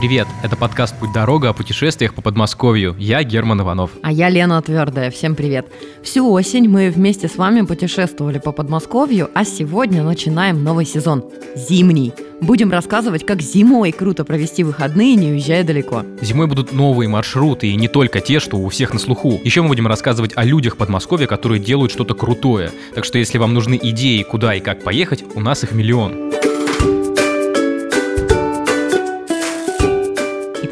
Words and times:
Привет, 0.00 0.28
это 0.42 0.56
подкаст 0.56 0.98
«Путь 0.98 1.12
дорога» 1.12 1.50
о 1.50 1.52
путешествиях 1.52 2.14
по 2.14 2.22
Подмосковью. 2.22 2.96
Я 2.98 3.22
Герман 3.22 3.60
Иванов. 3.60 3.90
А 4.02 4.10
я 4.10 4.30
Лена 4.30 4.62
Твердая. 4.62 5.10
Всем 5.10 5.34
привет. 5.34 5.66
Всю 6.02 6.26
осень 6.32 6.70
мы 6.70 6.88
вместе 6.88 7.28
с 7.28 7.36
вами 7.36 7.66
путешествовали 7.66 8.38
по 8.38 8.52
Подмосковью, 8.52 9.28
а 9.34 9.44
сегодня 9.44 10.02
начинаем 10.02 10.64
новый 10.64 10.86
сезон– 10.86 11.22
зимний. 11.54 12.14
Будем 12.40 12.70
рассказывать, 12.70 13.26
как 13.26 13.42
зимой 13.42 13.92
круто 13.92 14.24
провести 14.24 14.64
выходные, 14.64 15.16
не 15.16 15.32
уезжая 15.32 15.64
далеко. 15.64 16.02
Зимой 16.22 16.46
будут 16.46 16.72
новые 16.72 17.10
маршруты, 17.10 17.66
и 17.66 17.76
не 17.76 17.88
только 17.88 18.20
те, 18.20 18.40
что 18.40 18.56
у 18.56 18.70
всех 18.70 18.94
на 18.94 18.98
слуху. 18.98 19.38
Еще 19.44 19.60
мы 19.60 19.68
будем 19.68 19.86
рассказывать 19.86 20.32
о 20.34 20.44
людях 20.44 20.78
Подмосковья, 20.78 21.26
которые 21.26 21.60
делают 21.60 21.92
что-то 21.92 22.14
крутое. 22.14 22.70
Так 22.94 23.04
что 23.04 23.18
если 23.18 23.36
вам 23.36 23.52
нужны 23.52 23.78
идеи, 23.82 24.22
куда 24.22 24.54
и 24.54 24.60
как 24.60 24.82
поехать, 24.82 25.22
у 25.34 25.40
нас 25.40 25.62
их 25.62 25.72
миллион. 25.72 26.39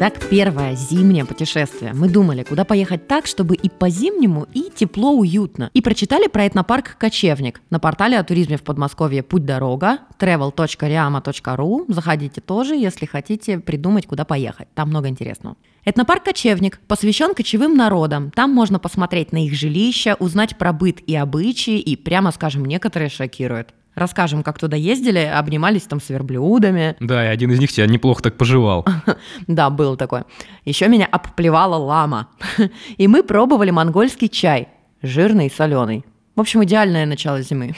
Итак, 0.01 0.13
первое 0.29 0.75
зимнее 0.75 1.25
путешествие. 1.25 1.91
Мы 1.93 2.07
думали, 2.07 2.43
куда 2.43 2.63
поехать 2.63 3.09
так, 3.09 3.25
чтобы 3.25 3.55
и 3.55 3.67
по-зимнему, 3.67 4.47
и 4.53 4.71
тепло, 4.73 5.11
уютно. 5.11 5.71
И 5.73 5.81
прочитали 5.81 6.27
про 6.27 6.45
этнопарк 6.45 6.95
«Кочевник» 6.97 7.59
на 7.69 7.81
портале 7.81 8.17
о 8.17 8.23
туризме 8.23 8.55
в 8.55 8.63
Подмосковье 8.63 9.23
«Путь 9.23 9.43
дорога» 9.43 9.99
travel.riama.ru. 10.17 11.85
Заходите 11.89 12.39
тоже, 12.39 12.75
если 12.75 13.05
хотите 13.07 13.59
придумать, 13.59 14.07
куда 14.07 14.23
поехать. 14.23 14.69
Там 14.73 14.87
много 14.87 15.09
интересного. 15.09 15.57
Этнопарк 15.83 16.23
«Кочевник» 16.23 16.79
посвящен 16.87 17.33
кочевым 17.33 17.75
народам. 17.75 18.31
Там 18.31 18.53
можно 18.53 18.79
посмотреть 18.79 19.33
на 19.33 19.43
их 19.43 19.53
жилища, 19.53 20.15
узнать 20.17 20.57
про 20.57 20.71
быт 20.71 21.01
и 21.07 21.15
обычаи, 21.17 21.77
и, 21.77 21.97
прямо 21.97 22.31
скажем, 22.31 22.63
некоторые 22.63 23.09
шокируют. 23.09 23.73
Расскажем, 23.99 24.43
как 24.43 24.57
туда 24.57 24.77
ездили, 24.77 25.19
обнимались 25.19 25.81
там 25.81 25.99
с 25.99 26.07
верблюдами. 26.09 26.95
Да, 27.01 27.25
и 27.25 27.27
один 27.27 27.51
из 27.51 27.59
них 27.59 27.69
тебя 27.69 27.85
неплохо 27.85 28.23
так 28.23 28.37
пожевал. 28.37 28.85
Да, 29.47 29.69
было 29.69 29.97
такое. 29.97 30.25
Еще 30.63 30.87
меня 30.87 31.05
обплевала 31.05 31.75
лама. 31.75 32.29
И 32.97 33.07
мы 33.09 33.23
пробовали 33.23 33.71
монгольский 33.71 34.29
чай. 34.29 34.69
Жирный 35.01 35.47
и 35.47 35.51
соленый. 35.51 36.05
В 36.35 36.39
общем, 36.39 36.63
идеальное 36.63 37.05
начало 37.05 37.41
зимы. 37.41 37.75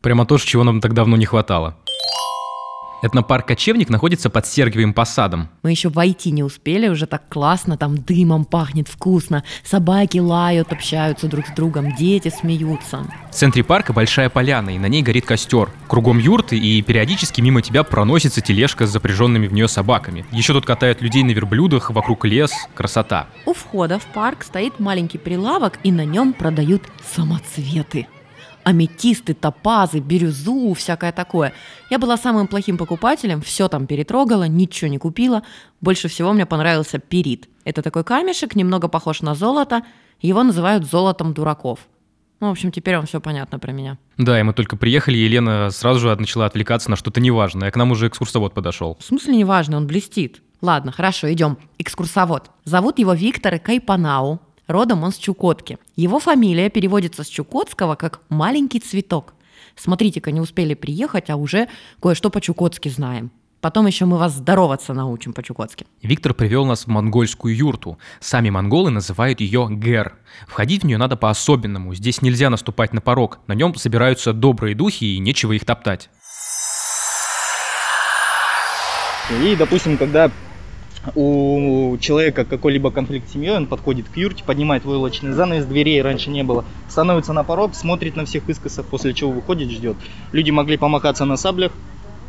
Прямо 0.00 0.26
то, 0.26 0.38
чего 0.38 0.62
нам 0.62 0.80
так 0.80 0.94
давно 0.94 1.16
не 1.16 1.24
хватало. 1.24 1.76
Этнопарк 3.04 3.46
«Кочевник» 3.48 3.90
находится 3.90 4.30
под 4.30 4.46
Сергиевым 4.46 4.94
посадом. 4.94 5.50
Мы 5.62 5.72
еще 5.72 5.90
войти 5.90 6.30
не 6.30 6.42
успели, 6.42 6.88
уже 6.88 7.06
так 7.06 7.28
классно, 7.28 7.76
там 7.76 7.98
дымом 7.98 8.46
пахнет 8.46 8.88
вкусно, 8.88 9.44
собаки 9.62 10.16
лают, 10.16 10.72
общаются 10.72 11.28
друг 11.28 11.46
с 11.46 11.50
другом, 11.50 11.94
дети 11.94 12.30
смеются. 12.34 13.04
В 13.30 13.34
центре 13.34 13.62
парка 13.62 13.92
большая 13.92 14.30
поляна, 14.30 14.70
и 14.70 14.78
на 14.78 14.86
ней 14.86 15.02
горит 15.02 15.26
костер. 15.26 15.68
Кругом 15.86 16.18
юрты, 16.18 16.56
и 16.56 16.80
периодически 16.80 17.42
мимо 17.42 17.60
тебя 17.60 17.82
проносится 17.82 18.40
тележка 18.40 18.86
с 18.86 18.90
запряженными 18.90 19.48
в 19.48 19.52
нее 19.52 19.68
собаками. 19.68 20.24
Еще 20.32 20.54
тут 20.54 20.64
катают 20.64 21.02
людей 21.02 21.22
на 21.24 21.32
верблюдах, 21.32 21.90
вокруг 21.90 22.24
лес, 22.24 22.52
красота. 22.74 23.26
У 23.44 23.52
входа 23.52 23.98
в 23.98 24.06
парк 24.14 24.44
стоит 24.44 24.80
маленький 24.80 25.18
прилавок, 25.18 25.78
и 25.82 25.92
на 25.92 26.06
нем 26.06 26.32
продают 26.32 26.84
самоцветы 27.14 28.06
аметисты, 28.64 29.34
топазы, 29.34 30.00
бирюзу, 30.00 30.74
всякое 30.74 31.12
такое. 31.12 31.52
Я 31.90 31.98
была 31.98 32.16
самым 32.16 32.46
плохим 32.46 32.76
покупателем, 32.76 33.40
все 33.42 33.68
там 33.68 33.86
перетрогала, 33.86 34.48
ничего 34.48 34.90
не 34.90 34.98
купила. 34.98 35.42
Больше 35.80 36.08
всего 36.08 36.32
мне 36.32 36.46
понравился 36.46 36.98
перит. 36.98 37.48
Это 37.64 37.82
такой 37.82 38.04
камешек, 38.04 38.56
немного 38.56 38.88
похож 38.88 39.22
на 39.22 39.34
золото. 39.34 39.82
Его 40.20 40.42
называют 40.42 40.84
золотом 40.84 41.34
дураков. 41.34 41.80
Ну, 42.40 42.48
в 42.48 42.50
общем, 42.50 42.72
теперь 42.72 42.96
вам 42.96 43.06
все 43.06 43.20
понятно 43.20 43.58
про 43.58 43.72
меня. 43.72 43.96
Да, 44.18 44.38
и 44.38 44.42
мы 44.42 44.52
только 44.52 44.76
приехали, 44.76 45.16
и 45.16 45.24
Елена 45.24 45.70
сразу 45.70 46.00
же 46.00 46.14
начала 46.16 46.46
отвлекаться 46.46 46.90
на 46.90 46.96
что-то 46.96 47.20
неважное. 47.20 47.70
К 47.70 47.76
нам 47.76 47.92
уже 47.92 48.08
экскурсовод 48.08 48.54
подошел. 48.54 48.96
В 49.00 49.04
смысле 49.04 49.36
неважно, 49.36 49.76
он 49.76 49.86
блестит. 49.86 50.42
Ладно, 50.60 50.92
хорошо, 50.92 51.32
идем. 51.32 51.58
Экскурсовод. 51.78 52.50
Зовут 52.64 52.98
его 52.98 53.12
Виктор 53.12 53.58
Кайпанау. 53.58 54.40
Родом 54.66 55.02
он 55.02 55.12
с 55.12 55.18
Чукотки. 55.18 55.78
Его 55.94 56.18
фамилия 56.18 56.70
переводится 56.70 57.22
с 57.22 57.28
чукотского 57.28 57.96
как 57.96 58.20
«маленький 58.28 58.80
цветок». 58.80 59.34
Смотрите-ка, 59.76 60.30
не 60.30 60.40
успели 60.40 60.74
приехать, 60.74 61.30
а 61.30 61.36
уже 61.36 61.68
кое-что 62.00 62.30
по-чукотски 62.30 62.88
знаем. 62.88 63.30
Потом 63.60 63.86
еще 63.86 64.04
мы 64.04 64.18
вас 64.18 64.34
здороваться 64.34 64.92
научим 64.92 65.32
по-чукотски. 65.32 65.86
Виктор 66.02 66.34
привел 66.34 66.66
нас 66.66 66.84
в 66.84 66.88
монгольскую 66.88 67.56
юрту. 67.56 67.98
Сами 68.20 68.50
монголы 68.50 68.90
называют 68.90 69.40
ее 69.40 69.68
гер. 69.70 70.18
Входить 70.46 70.82
в 70.82 70.86
нее 70.86 70.98
надо 70.98 71.16
по-особенному. 71.16 71.94
Здесь 71.94 72.20
нельзя 72.20 72.50
наступать 72.50 72.92
на 72.92 73.00
порог. 73.00 73.40
На 73.46 73.54
нем 73.54 73.74
собираются 73.74 74.34
добрые 74.34 74.74
духи 74.74 75.16
и 75.16 75.18
нечего 75.18 75.52
их 75.52 75.64
топтать. 75.64 76.10
И, 79.30 79.56
допустим, 79.56 79.96
когда 79.96 80.30
у 81.14 81.96
человека 81.98 82.44
какой-либо 82.44 82.90
конфликт 82.90 83.28
с 83.28 83.32
семьей, 83.32 83.56
он 83.56 83.66
подходит 83.66 84.08
к 84.08 84.16
юрте, 84.16 84.44
поднимает 84.44 84.84
войлочный 84.84 85.32
занавес, 85.32 85.66
дверей 85.66 86.02
раньше 86.02 86.30
не 86.30 86.42
было, 86.42 86.64
становится 86.88 87.32
на 87.32 87.44
порог, 87.44 87.74
смотрит 87.74 88.16
на 88.16 88.24
всех 88.24 88.48
искосов, 88.48 88.86
после 88.86 89.14
чего 89.14 89.30
выходит, 89.30 89.70
ждет. 89.70 89.96
Люди 90.32 90.50
могли 90.50 90.76
помахаться 90.76 91.24
на 91.24 91.36
саблях, 91.36 91.72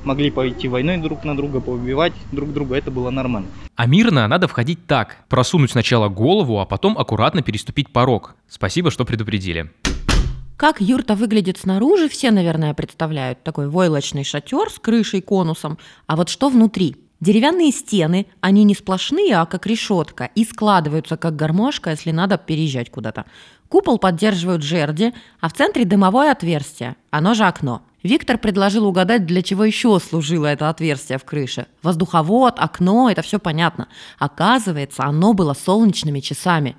могли 0.03 0.31
пойти 0.31 0.67
войной 0.67 0.97
друг 0.97 1.23
на 1.23 1.35
друга, 1.35 1.59
поубивать 1.59 2.13
друг 2.31 2.53
друга, 2.53 2.75
это 2.75 2.91
было 2.91 3.09
нормально. 3.09 3.47
А 3.75 3.87
мирно 3.87 4.27
надо 4.27 4.47
входить 4.47 4.85
так, 4.87 5.17
просунуть 5.29 5.71
сначала 5.71 6.09
голову, 6.09 6.59
а 6.59 6.65
потом 6.65 6.97
аккуратно 6.97 7.41
переступить 7.41 7.89
порог. 7.91 8.35
Спасибо, 8.47 8.91
что 8.91 9.05
предупредили. 9.05 9.71
Как 10.57 10.79
юрта 10.79 11.15
выглядит 11.15 11.57
снаружи, 11.57 12.07
все, 12.07 12.31
наверное, 12.31 12.73
представляют. 12.73 13.43
Такой 13.43 13.67
войлочный 13.67 14.23
шатер 14.23 14.69
с 14.69 14.79
крышей 14.79 15.21
конусом. 15.21 15.77
А 16.07 16.15
вот 16.15 16.29
что 16.29 16.47
внутри? 16.47 16.95
Деревянные 17.21 17.71
стены, 17.71 18.27
они 18.41 18.63
не 18.63 18.75
сплошные, 18.75 19.37
а 19.37 19.45
как 19.45 19.65
решетка, 19.65 20.25
и 20.35 20.43
складываются 20.43 21.15
как 21.15 21.35
гармошка, 21.35 21.91
если 21.91 22.11
надо 22.11 22.37
переезжать 22.37 22.91
куда-то. 22.91 23.25
Купол 23.69 23.97
поддерживают 23.97 24.63
жерди, 24.63 25.13
а 25.39 25.49
в 25.49 25.53
центре 25.53 25.85
дымовое 25.85 26.31
отверстие, 26.31 26.97
оно 27.11 27.33
же 27.33 27.45
окно. 27.45 27.81
Виктор 28.03 28.37
предложил 28.37 28.85
угадать, 28.85 29.25
для 29.25 29.41
чего 29.41 29.65
еще 29.65 29.99
служило 29.99 30.45
это 30.45 30.69
отверстие 30.69 31.17
в 31.17 31.23
крыше. 31.23 31.65
Воздуховод, 31.81 32.55
окно, 32.59 33.09
это 33.09 33.23
все 33.23 33.39
понятно. 33.39 33.87
Оказывается, 34.19 35.05
оно 35.05 35.33
было 35.33 35.53
солнечными 35.53 36.19
часами. 36.19 36.75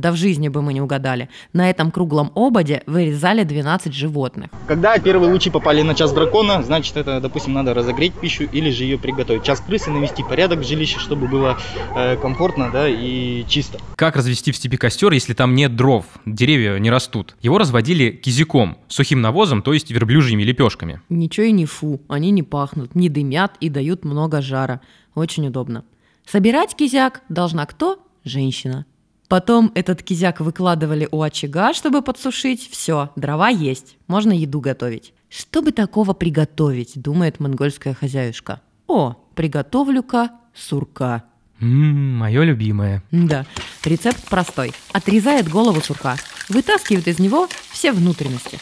Да 0.00 0.12
в 0.12 0.16
жизни 0.16 0.48
бы 0.48 0.62
мы 0.62 0.72
не 0.72 0.80
угадали. 0.80 1.28
На 1.52 1.68
этом 1.68 1.90
круглом 1.90 2.32
ободе 2.34 2.82
вырезали 2.86 3.42
12 3.44 3.92
животных. 3.92 4.50
Когда 4.66 4.98
первые 4.98 5.30
лучи 5.30 5.50
попали 5.50 5.82
на 5.82 5.94
час 5.94 6.14
дракона, 6.14 6.62
значит 6.62 6.96
это, 6.96 7.20
допустим, 7.20 7.52
надо 7.52 7.74
разогреть 7.74 8.14
пищу 8.14 8.44
или 8.50 8.70
же 8.70 8.84
ее 8.84 8.98
приготовить. 8.98 9.42
Час 9.42 9.60
крысы 9.60 9.90
навести 9.90 10.22
порядок 10.22 10.60
в 10.60 10.66
жилище, 10.66 10.98
чтобы 10.98 11.28
было 11.28 11.58
э, 11.94 12.16
комфортно 12.16 12.70
да, 12.72 12.88
и 12.88 13.44
чисто. 13.46 13.78
Как 13.96 14.16
развести 14.16 14.52
в 14.52 14.56
степи 14.56 14.78
костер, 14.78 15.12
если 15.12 15.34
там 15.34 15.54
нет 15.54 15.76
дров, 15.76 16.06
деревья 16.24 16.78
не 16.78 16.90
растут? 16.90 17.36
Его 17.42 17.58
разводили 17.58 18.10
кизиком, 18.10 18.78
сухим 18.88 19.20
навозом, 19.20 19.60
то 19.60 19.74
есть 19.74 19.90
верблюжьими 19.90 20.42
лепешками. 20.44 21.02
Ничего 21.10 21.44
и 21.44 21.52
не 21.52 21.66
фу, 21.66 22.00
они 22.08 22.30
не 22.30 22.42
пахнут, 22.42 22.94
не 22.94 23.10
дымят 23.10 23.52
и 23.60 23.68
дают 23.68 24.06
много 24.06 24.40
жара. 24.40 24.80
Очень 25.14 25.48
удобно. 25.48 25.84
Собирать 26.24 26.74
кизяк 26.74 27.20
должна 27.28 27.66
кто? 27.66 27.98
Женщина. 28.24 28.86
Потом 29.30 29.70
этот 29.76 30.02
кизяк 30.02 30.40
выкладывали 30.40 31.08
у 31.12 31.22
очага, 31.22 31.72
чтобы 31.72 32.02
подсушить. 32.02 32.68
Все, 32.68 33.12
дрова 33.14 33.48
есть, 33.48 33.96
можно 34.08 34.32
еду 34.32 34.60
готовить. 34.60 35.14
Что 35.28 35.62
бы 35.62 35.70
такого 35.70 36.14
приготовить, 36.14 37.00
думает 37.00 37.38
монгольская 37.38 37.94
хозяюшка. 37.94 38.60
О, 38.88 39.14
приготовлю-ка 39.36 40.32
сурка. 40.52 41.22
Ммм, 41.60 42.16
мое 42.18 42.42
любимое. 42.42 43.04
Да, 43.12 43.46
рецепт 43.84 44.28
простой. 44.28 44.72
Отрезает 44.92 45.48
голову 45.48 45.80
сурка, 45.80 46.16
вытаскивает 46.48 47.06
из 47.06 47.20
него 47.20 47.46
все 47.70 47.92
внутренности. 47.92 48.58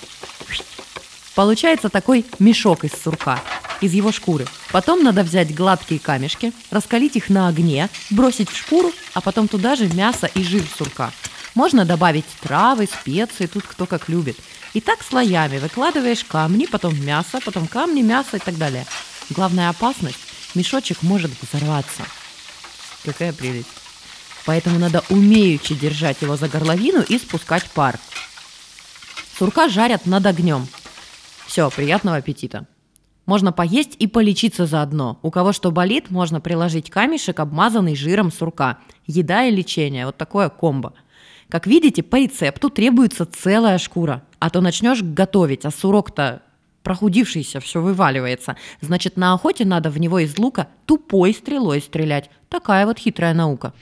Получается 1.35 1.89
такой 1.89 2.27
мешок 2.39 2.85
из 2.85 2.93
сурка 2.93 3.41
из 3.81 3.95
его 3.95 4.13
шкуры. 4.13 4.45
Потом 4.71 5.03
надо 5.03 5.23
взять 5.23 5.55
гладкие 5.55 5.99
камешки, 5.99 6.53
раскалить 6.71 7.17
их 7.17 7.31
на 7.31 7.49
огне, 7.49 7.89
бросить 8.11 8.51
в 8.51 8.57
шкуру, 8.57 8.93
а 9.15 9.21
потом 9.21 9.49
туда 9.49 9.77
же 9.77 9.89
мясо 9.89 10.27
и 10.27 10.43
жир 10.43 10.63
сурка. 10.77 11.11
Можно 11.55 11.85
добавить 11.85 12.27
травы, 12.41 12.87
специи, 12.87 13.47
тут 13.47 13.65
кто 13.65 13.87
как 13.87 14.09
любит. 14.09 14.37
И 14.75 14.81
так 14.81 15.03
слоями 15.03 15.59
выкладываешь 15.59 16.25
камни, 16.25 16.67
потом 16.67 17.01
мясо, 17.05 17.41
потом 17.45 17.67
камни, 17.67 18.03
мясо 18.03 18.37
и 18.37 18.41
так 18.41 18.59
далее. 18.59 18.87
Главная 19.31 19.71
опасность– 19.71 20.19
мешочек 20.55 21.03
может 21.03 21.31
взорваться. 21.43 22.03
Какая 23.05 23.33
прелесть. 23.33 23.69
Поэтому 24.45 24.79
надо 24.79 25.03
умеючи 25.09 25.75
держать 25.75 26.23
его 26.23 26.37
за 26.37 26.49
горловину 26.49 27.03
и 27.03 27.19
спускать 27.19 27.65
пар. 27.71 27.99
Сурка 29.39 29.69
жарят 29.69 30.07
над 30.07 30.27
огнем. 30.27 30.69
Все, 31.47 31.71
приятного 31.71 32.19
аппетита. 32.19 32.67
Можно 33.29 33.53
поесть 33.53 33.95
и 33.99 34.07
полечиться 34.07 34.65
заодно. 34.65 35.19
У 35.21 35.31
кого 35.31 35.53
что 35.53 35.71
болит, 35.71 36.11
можно 36.11 36.41
приложить 36.41 36.89
камешек, 36.89 37.41
обмазанный 37.41 37.95
жиром 37.95 38.33
сурка. 38.33 38.79
Еда 39.07 39.45
и 39.45 39.51
лечение. 39.51 40.07
Вот 40.07 40.17
такое 40.17 40.49
комбо. 40.49 40.95
Как 41.51 41.67
видите, 41.67 42.03
по 42.03 42.17
рецепту 42.17 42.71
требуется 42.71 43.27
целая 43.27 43.77
шкура. 43.77 44.23
А 44.39 44.49
то 44.49 44.63
начнешь 44.63 45.03
готовить, 45.03 45.67
а 45.67 45.71
сурок-то 45.71 46.41
прохудившийся, 46.83 47.61
все 47.61 47.83
вываливается. 47.83 48.57
Значит, 48.81 49.19
на 49.19 49.35
охоте 49.35 49.67
надо 49.67 49.91
в 49.91 50.01
него 50.01 50.21
из 50.21 50.39
лука 50.39 50.69
тупой 50.87 51.35
стрелой 51.35 51.83
стрелять. 51.83 52.31
Такая 52.49 52.87
вот 52.87 52.99
хитрая 52.99 53.35
наука. 53.35 53.75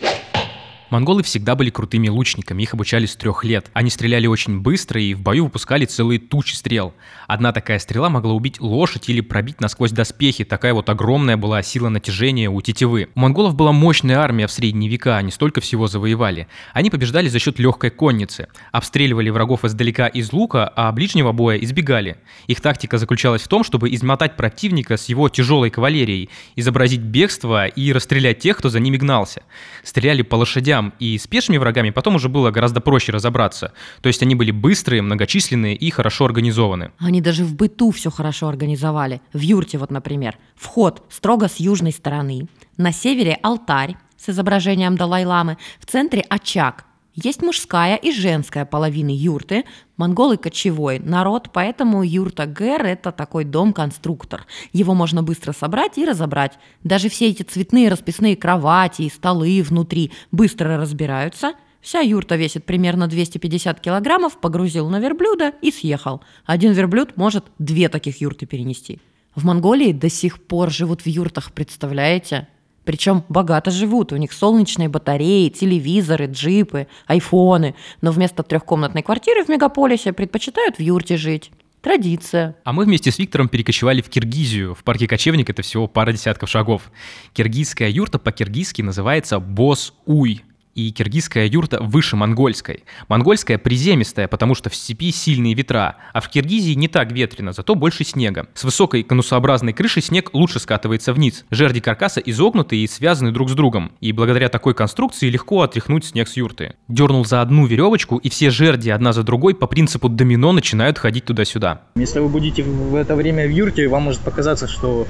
Монголы 0.88 1.24
всегда 1.24 1.56
были 1.56 1.70
крутыми 1.70 2.08
лучниками, 2.08 2.62
их 2.62 2.72
обучали 2.74 3.06
с 3.06 3.16
трех 3.16 3.42
лет. 3.42 3.70
Они 3.72 3.90
стреляли 3.90 4.28
очень 4.28 4.60
быстро 4.60 5.00
и 5.00 5.14
в 5.14 5.20
бою 5.20 5.44
выпускали 5.46 5.84
целые 5.84 6.20
тучи 6.20 6.54
стрел. 6.54 6.94
Одна 7.26 7.52
такая 7.52 7.80
стрела 7.80 8.08
могла 8.08 8.34
убить 8.34 8.60
лошадь 8.60 9.08
или 9.08 9.20
пробить 9.20 9.60
насквозь 9.60 9.90
доспехи, 9.90 10.44
такая 10.44 10.74
вот 10.74 10.88
огромная 10.88 11.36
была 11.36 11.60
сила 11.62 11.88
натяжения 11.88 12.48
у 12.48 12.60
тетивы. 12.62 13.08
У 13.16 13.20
монголов 13.20 13.56
была 13.56 13.72
мощная 13.72 14.18
армия 14.18 14.46
в 14.46 14.52
средние 14.52 14.88
века, 14.88 15.16
они 15.16 15.32
столько 15.32 15.60
всего 15.60 15.88
завоевали. 15.88 16.46
Они 16.72 16.88
побеждали 16.88 17.28
за 17.28 17.40
счет 17.40 17.58
легкой 17.58 17.90
конницы, 17.90 18.46
обстреливали 18.70 19.30
врагов 19.30 19.64
издалека 19.64 20.06
из 20.06 20.32
лука, 20.32 20.72
а 20.76 20.92
ближнего 20.92 21.32
боя 21.32 21.56
избегали. 21.56 22.18
Их 22.46 22.60
тактика 22.60 22.98
заключалась 22.98 23.42
в 23.42 23.48
том, 23.48 23.64
чтобы 23.64 23.92
измотать 23.92 24.36
противника 24.36 24.96
с 24.96 25.08
его 25.08 25.28
тяжелой 25.28 25.70
кавалерией, 25.70 26.30
изобразить 26.54 27.00
бегство 27.00 27.66
и 27.66 27.92
расстрелять 27.92 28.38
тех, 28.38 28.56
кто 28.56 28.68
за 28.68 28.78
ними 28.78 28.98
гнался. 28.98 29.42
Стреляли 29.82 30.22
по 30.22 30.36
лошадям 30.36 30.75
лошадям 30.76 30.92
и 30.98 31.18
с 31.18 31.28
врагами 31.58 31.90
потом 31.90 32.16
уже 32.16 32.28
было 32.28 32.50
гораздо 32.50 32.80
проще 32.80 33.12
разобраться. 33.12 33.72
То 34.00 34.08
есть 34.08 34.22
они 34.22 34.34
были 34.34 34.50
быстрые, 34.50 35.02
многочисленные 35.02 35.74
и 35.74 35.90
хорошо 35.90 36.24
организованы. 36.24 36.90
Они 36.98 37.20
даже 37.20 37.44
в 37.44 37.54
быту 37.54 37.90
все 37.90 38.10
хорошо 38.10 38.48
организовали. 38.48 39.20
В 39.32 39.40
юрте 39.40 39.78
вот, 39.78 39.90
например. 39.90 40.36
Вход 40.56 41.02
строго 41.10 41.48
с 41.48 41.56
южной 41.56 41.92
стороны. 41.92 42.48
На 42.76 42.92
севере 42.92 43.38
алтарь 43.42 43.96
с 44.16 44.28
изображением 44.28 44.96
Далай-ламы. 44.96 45.56
В 45.78 45.86
центре 45.86 46.22
очаг 46.28 46.85
есть 47.16 47.40
мужская 47.40 47.96
и 47.96 48.12
женская 48.12 48.66
половины 48.66 49.08
юрты. 49.10 49.64
Монголы 49.96 50.36
кочевой 50.36 50.98
народ, 50.98 51.48
поэтому 51.50 52.02
юрта 52.02 52.44
Гэр– 52.44 52.84
это 52.84 53.10
такой 53.10 53.44
дом-конструктор. 53.44 54.46
Его 54.74 54.94
можно 54.94 55.22
быстро 55.22 55.52
собрать 55.52 55.96
и 55.96 56.04
разобрать. 56.04 56.58
Даже 56.84 57.08
все 57.08 57.28
эти 57.28 57.42
цветные 57.42 57.88
расписные 57.88 58.36
кровати 58.36 59.02
и 59.02 59.10
столы 59.10 59.62
внутри 59.62 60.12
быстро 60.30 60.76
разбираются. 60.76 61.54
Вся 61.80 62.00
юрта 62.00 62.36
весит 62.36 62.66
примерно 62.66 63.06
250 63.06 63.80
килограммов, 63.80 64.38
погрузил 64.38 64.90
на 64.90 65.00
верблюда 65.00 65.54
и 65.62 65.70
съехал. 65.70 66.20
Один 66.44 66.72
верблюд 66.72 67.16
может 67.16 67.46
две 67.58 67.88
таких 67.88 68.20
юрты 68.20 68.44
перенести. 68.44 69.00
В 69.34 69.44
Монголии 69.44 69.92
до 69.92 70.10
сих 70.10 70.42
пор 70.42 70.70
живут 70.70 71.02
в 71.02 71.06
юртах, 71.06 71.52
представляете? 71.52 72.48
Причем 72.86 73.24
богато 73.28 73.72
живут, 73.72 74.12
у 74.12 74.16
них 74.16 74.32
солнечные 74.32 74.88
батареи, 74.88 75.48
телевизоры, 75.48 76.26
джипы, 76.26 76.86
айфоны. 77.06 77.74
Но 78.00 78.12
вместо 78.12 78.44
трехкомнатной 78.44 79.02
квартиры 79.02 79.44
в 79.44 79.48
мегаполисе 79.48 80.12
предпочитают 80.12 80.76
в 80.76 80.80
юрте 80.80 81.16
жить. 81.16 81.50
Традиция. 81.82 82.56
А 82.64 82.72
мы 82.72 82.84
вместе 82.84 83.10
с 83.10 83.18
Виктором 83.18 83.48
перекочевали 83.48 84.02
в 84.02 84.08
Киргизию. 84.08 84.74
В 84.74 84.84
парке 84.84 85.08
Кочевник 85.08 85.50
это 85.50 85.62
всего 85.62 85.88
пара 85.88 86.12
десятков 86.12 86.48
шагов. 86.48 86.90
Киргизская 87.32 87.88
юрта 87.88 88.20
по-киргизски 88.20 88.82
называется 88.82 89.40
Бос-Уй 89.40 90.44
и 90.76 90.90
киргизская 90.92 91.46
юрта 91.46 91.82
выше 91.82 92.16
монгольской. 92.16 92.84
Монгольская 93.08 93.58
приземистая, 93.58 94.28
потому 94.28 94.54
что 94.54 94.70
в 94.70 94.76
степи 94.76 95.10
сильные 95.10 95.54
ветра, 95.54 95.96
а 96.12 96.20
в 96.20 96.28
Киргизии 96.28 96.74
не 96.74 96.86
так 96.86 97.10
ветрено, 97.10 97.52
зато 97.52 97.74
больше 97.74 98.04
снега. 98.04 98.46
С 98.54 98.62
высокой 98.62 99.02
конусообразной 99.02 99.72
крышей 99.72 100.02
снег 100.02 100.30
лучше 100.34 100.60
скатывается 100.60 101.14
вниз. 101.14 101.44
Жерди 101.50 101.80
каркаса 101.80 102.20
изогнуты 102.20 102.76
и 102.76 102.86
связаны 102.86 103.32
друг 103.32 103.48
с 103.48 103.54
другом, 103.54 103.92
и 104.00 104.12
благодаря 104.12 104.50
такой 104.50 104.74
конструкции 104.74 105.30
легко 105.30 105.62
отряхнуть 105.62 106.04
снег 106.04 106.28
с 106.28 106.36
юрты. 106.36 106.74
Дернул 106.88 107.24
за 107.24 107.40
одну 107.40 107.66
веревочку, 107.66 108.18
и 108.18 108.28
все 108.28 108.50
жерди 108.50 108.90
одна 108.90 109.14
за 109.14 109.22
другой 109.22 109.54
по 109.54 109.66
принципу 109.66 110.10
домино 110.10 110.52
начинают 110.52 110.98
ходить 110.98 111.24
туда-сюда. 111.24 111.80
Если 111.96 112.20
вы 112.20 112.28
будете 112.28 112.62
в 112.62 112.94
это 112.94 113.16
время 113.16 113.46
в 113.46 113.50
юрте, 113.50 113.88
вам 113.88 114.02
может 114.02 114.20
показаться, 114.20 114.68
что 114.68 115.06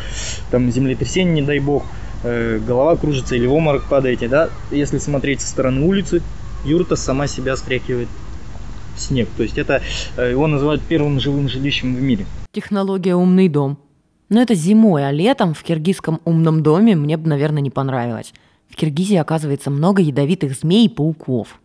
там 0.53 0.71
землетрясение, 0.71 1.35
не 1.35 1.43
дай 1.43 1.59
бог, 1.59 1.85
Э, 2.23 2.59
голова 2.59 2.97
кружится 2.97 3.37
или 3.37 3.47
в 3.47 3.53
обморок 3.53 3.85
падаете, 3.85 4.29
да, 4.29 4.51
если 4.71 4.99
смотреть 4.99 5.41
со 5.41 5.49
стороны 5.49 5.87
улицы, 5.87 6.23
юрта 6.65 6.97
сама 6.97 7.27
себя 7.27 7.57
стряхивает 7.57 8.09
в 8.97 9.01
снег. 9.01 9.29
То 9.37 9.43
есть 9.43 9.59
это 9.59 9.83
э, 10.17 10.31
его 10.31 10.47
называют 10.47 10.83
первым 10.83 11.21
живым 11.21 11.49
жилищем 11.49 11.95
в 11.95 12.01
мире. 12.01 12.27
Технология 12.53 13.15
умный 13.15 13.49
дом. 13.49 13.79
Но 14.29 14.41
это 14.43 14.55
зимой, 14.55 15.07
а 15.07 15.13
летом 15.13 15.55
в 15.55 15.63
киргизском 15.63 16.21
умном 16.25 16.63
доме 16.63 16.97
мне 16.97 17.17
бы, 17.17 17.29
наверное, 17.29 17.63
не 17.63 17.71
понравилось. 17.71 18.33
В 18.69 18.75
Киргизии, 18.75 19.17
оказывается, 19.17 19.71
много 19.71 20.03
ядовитых 20.03 20.53
змей 20.55 20.87
и 20.87 20.89
пауков. 20.89 21.61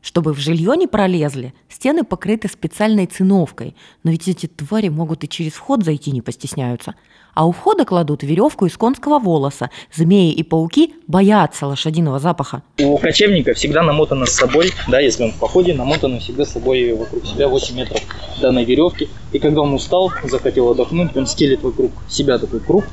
Чтобы 0.00 0.32
в 0.32 0.38
жилье 0.38 0.76
не 0.76 0.86
пролезли, 0.86 1.54
стены 1.68 2.04
покрыты 2.04 2.46
специальной 2.48 3.06
циновкой. 3.06 3.74
Но 4.04 4.12
ведь 4.12 4.28
эти 4.28 4.46
твари 4.46 4.90
могут 4.90 5.24
и 5.24 5.28
через 5.28 5.54
вход 5.54 5.82
зайти 5.82 6.12
не 6.12 6.20
постесняются 6.20 6.94
а 7.34 7.46
у 7.46 7.52
входа 7.52 7.84
кладут 7.84 8.22
веревку 8.22 8.66
из 8.66 8.76
конского 8.76 9.18
волоса. 9.18 9.70
Змеи 9.92 10.32
и 10.32 10.42
пауки 10.42 10.94
боятся 11.06 11.66
лошадиного 11.66 12.18
запаха. 12.18 12.62
У 12.78 12.96
кочевника 12.98 13.54
всегда 13.54 13.82
намотано 13.82 14.26
с 14.26 14.32
собой, 14.32 14.72
да, 14.88 15.00
если 15.00 15.24
он 15.24 15.32
в 15.32 15.36
походе, 15.36 15.74
намотано 15.74 16.20
всегда 16.20 16.44
с 16.44 16.52
собой 16.52 16.92
вокруг 16.92 17.26
себя 17.26 17.48
8 17.48 17.76
метров 17.76 18.00
данной 18.40 18.64
веревки. 18.64 19.08
И 19.32 19.38
когда 19.38 19.60
он 19.60 19.74
устал, 19.74 20.12
захотел 20.24 20.70
отдохнуть, 20.70 21.16
он 21.16 21.26
стелит 21.26 21.62
вокруг 21.62 21.92
себя 22.08 22.38
такой 22.38 22.60
круг. 22.60 22.84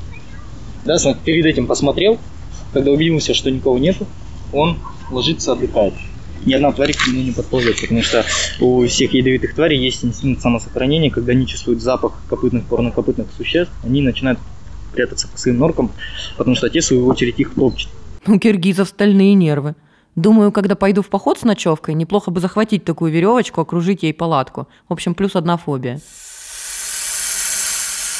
Да, 0.84 0.96
перед 1.24 1.46
этим 1.46 1.66
посмотрел, 1.66 2.18
когда 2.72 2.90
убедился, 2.90 3.34
что 3.34 3.50
никого 3.50 3.78
нету, 3.78 4.06
он 4.52 4.78
ложится, 5.10 5.52
отдыхает 5.52 5.94
ни 6.46 6.52
одна 6.54 6.72
тварь 6.72 6.92
к 6.92 7.06
нему 7.06 7.22
не 7.22 7.32
подползет, 7.32 7.80
потому 7.80 8.02
что 8.02 8.24
у 8.60 8.86
всех 8.86 9.12
ядовитых 9.14 9.54
тварей 9.54 9.78
есть 9.78 10.04
инстинкт 10.04 10.42
самосохранения, 10.42 11.10
когда 11.10 11.32
они 11.32 11.46
чувствуют 11.46 11.82
запах 11.82 12.12
копытных, 12.28 12.64
порнокопытных 12.64 13.28
существ, 13.36 13.72
они 13.84 14.02
начинают 14.02 14.38
прятаться 14.92 15.28
по 15.28 15.38
своим 15.38 15.58
норкам, 15.58 15.90
потому 16.36 16.56
что 16.56 16.68
те, 16.68 16.80
в 16.80 16.84
свою 16.84 17.06
очередь, 17.06 17.38
их 17.38 17.54
топчут. 17.54 17.90
У 18.26 18.38
киргизов 18.38 18.88
стальные 18.88 19.34
нервы. 19.34 19.74
Думаю, 20.14 20.52
когда 20.52 20.74
пойду 20.74 21.00
в 21.00 21.08
поход 21.08 21.38
с 21.38 21.42
ночевкой, 21.42 21.94
неплохо 21.94 22.30
бы 22.30 22.40
захватить 22.40 22.84
такую 22.84 23.10
веревочку, 23.10 23.62
окружить 23.62 24.02
ей 24.02 24.12
палатку. 24.12 24.68
В 24.88 24.92
общем, 24.92 25.14
плюс 25.14 25.34
одна 25.36 25.56
фобия. 25.56 26.00